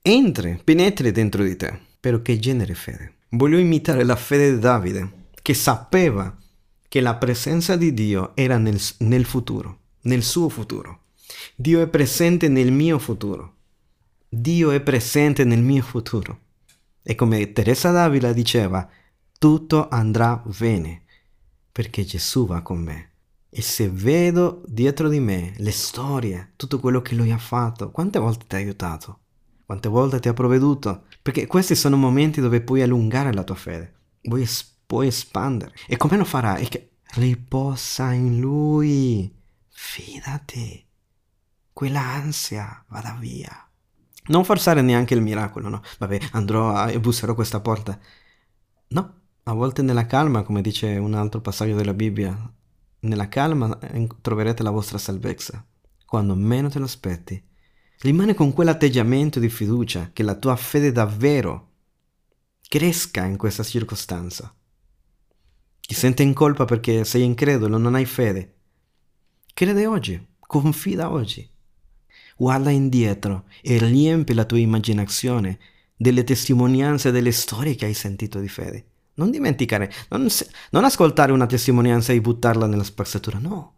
entri, 0.00 0.60
penetri 0.62 1.10
dentro 1.10 1.42
di 1.42 1.56
te. 1.56 1.76
Però 1.98 2.22
che 2.22 2.38
genere 2.38 2.74
fede? 2.74 3.14
Voglio 3.30 3.58
imitare 3.58 4.04
la 4.04 4.14
fede 4.14 4.52
di 4.52 4.60
Davide, 4.60 5.10
che 5.42 5.52
sapeva 5.52 6.32
che 6.88 7.00
la 7.00 7.16
presenza 7.16 7.74
di 7.74 7.92
Dio 7.92 8.36
era 8.36 8.56
nel, 8.56 8.80
nel 8.98 9.24
futuro, 9.24 9.78
nel 10.02 10.22
suo 10.22 10.48
futuro. 10.48 11.06
Dio 11.56 11.82
è 11.82 11.88
presente 11.88 12.46
nel 12.46 12.70
mio 12.70 13.00
futuro. 13.00 13.54
Dio 14.28 14.70
è 14.70 14.80
presente 14.80 15.42
nel 15.42 15.62
mio 15.62 15.82
futuro. 15.82 16.38
E 17.02 17.16
come 17.16 17.52
Teresa 17.52 17.90
Davila 17.90 18.32
diceva, 18.32 18.88
tutto 19.40 19.88
andrà 19.88 20.40
bene, 20.56 21.02
perché 21.74 22.04
Gesù 22.04 22.46
va 22.46 22.62
con 22.62 22.78
me. 22.78 23.10
E 23.50 23.60
se 23.60 23.90
vedo 23.90 24.62
dietro 24.64 25.08
di 25.08 25.18
me 25.18 25.54
le 25.56 25.72
storie, 25.72 26.52
tutto 26.54 26.78
quello 26.78 27.02
che 27.02 27.16
lui 27.16 27.32
ha 27.32 27.38
fatto, 27.38 27.90
quante 27.90 28.20
volte 28.20 28.44
ti 28.46 28.54
ha 28.54 28.58
aiutato? 28.58 29.22
Quante 29.66 29.88
volte 29.88 30.20
ti 30.20 30.28
ha 30.28 30.34
provveduto? 30.34 31.06
Perché 31.20 31.48
questi 31.48 31.74
sono 31.74 31.96
momenti 31.96 32.40
dove 32.40 32.60
puoi 32.60 32.82
allungare 32.82 33.32
la 33.32 33.42
tua 33.42 33.56
fede, 33.56 33.92
puoi, 34.20 34.48
puoi 34.86 35.08
espandere. 35.08 35.74
E 35.88 35.96
come 35.96 36.16
lo 36.16 36.24
farai? 36.24 36.68
Che 36.68 36.90
riposa 37.16 38.12
in 38.12 38.38
lui, 38.38 39.34
fidati 39.68 40.86
quella 41.72 42.02
ansia 42.02 42.84
vada 42.86 43.16
via. 43.18 43.68
Non 44.26 44.44
forzare 44.44 44.80
neanche 44.80 45.14
il 45.14 45.22
miracolo, 45.22 45.68
no? 45.68 45.82
Vabbè, 45.98 46.20
andrò 46.30 46.86
e 46.86 47.00
busserò 47.00 47.34
questa 47.34 47.58
porta. 47.58 47.98
No, 48.90 49.22
a 49.46 49.52
volte 49.52 49.82
nella 49.82 50.06
calma, 50.06 50.42
come 50.42 50.62
dice 50.62 50.96
un 50.96 51.14
altro 51.14 51.40
passaggio 51.40 51.74
della 51.74 51.92
Bibbia, 51.92 52.52
nella 53.00 53.28
calma 53.28 53.78
troverete 54.22 54.62
la 54.62 54.70
vostra 54.70 54.96
salvezza, 54.96 55.64
quando 56.06 56.34
meno 56.34 56.70
te 56.70 56.78
lo 56.78 56.86
aspetti. 56.86 57.42
Rimane 58.00 58.34
con 58.34 58.52
quell'atteggiamento 58.52 59.38
di 59.40 59.50
fiducia 59.50 60.10
che 60.12 60.22
la 60.22 60.34
tua 60.34 60.56
fede 60.56 60.92
davvero 60.92 61.72
cresca 62.66 63.24
in 63.24 63.36
questa 63.36 63.62
circostanza. 63.62 64.54
Ti 65.80 65.94
sente 65.94 66.22
in 66.22 66.32
colpa 66.32 66.64
perché 66.64 67.04
sei 67.04 67.22
incredulo, 67.22 67.76
non 67.76 67.94
hai 67.94 68.06
fede. 68.06 68.54
Crede 69.52 69.86
oggi, 69.86 70.26
confida 70.40 71.12
oggi. 71.12 71.46
Guarda 72.36 72.70
indietro 72.70 73.44
e 73.60 73.78
riempi 73.78 74.32
la 74.32 74.46
tua 74.46 74.58
immaginazione 74.58 75.58
delle 75.94 76.24
testimonianze 76.24 77.10
e 77.10 77.12
delle 77.12 77.32
storie 77.32 77.74
che 77.74 77.84
hai 77.84 77.94
sentito 77.94 78.40
di 78.40 78.48
fede. 78.48 78.86
Non 79.14 79.30
dimenticare, 79.30 79.92
non, 80.08 80.26
non 80.70 80.84
ascoltare 80.84 81.32
una 81.32 81.46
testimonianza 81.46 82.12
e 82.12 82.20
buttarla 82.20 82.66
nella 82.66 82.82
spazzatura, 82.82 83.38
no. 83.38 83.72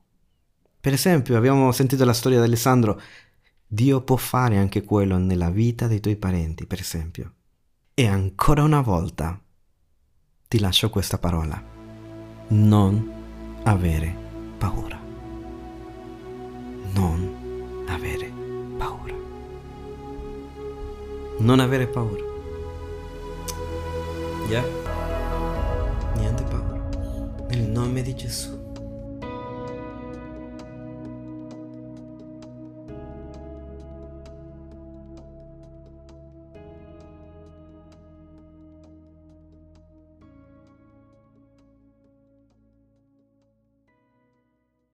Per 0.80 0.92
esempio, 0.92 1.36
abbiamo 1.36 1.72
sentito 1.72 2.04
la 2.04 2.12
storia 2.12 2.38
di 2.38 2.44
Alessandro. 2.44 3.00
Dio 3.66 4.02
può 4.02 4.16
fare 4.16 4.56
anche 4.56 4.84
quello 4.84 5.18
nella 5.18 5.50
vita 5.50 5.88
dei 5.88 6.00
tuoi 6.00 6.16
parenti, 6.16 6.64
per 6.64 6.78
esempio. 6.80 7.32
E 7.92 8.06
ancora 8.06 8.62
una 8.62 8.80
volta 8.80 9.40
ti 10.48 10.58
lascio 10.60 10.88
questa 10.88 11.18
parola. 11.18 11.60
Non 12.48 13.12
avere 13.64 14.16
paura. 14.56 14.98
Non 16.92 17.84
avere 17.88 18.32
paura. 18.78 19.14
Non 21.38 21.60
avere 21.60 21.86
paura. 21.88 22.22
Yeah. 24.48 24.95
Niente 27.56 27.62
paura. 27.62 27.62
Nel 27.62 27.70
nome 27.70 28.02
di 28.02 28.14
Gesù. 28.14 28.55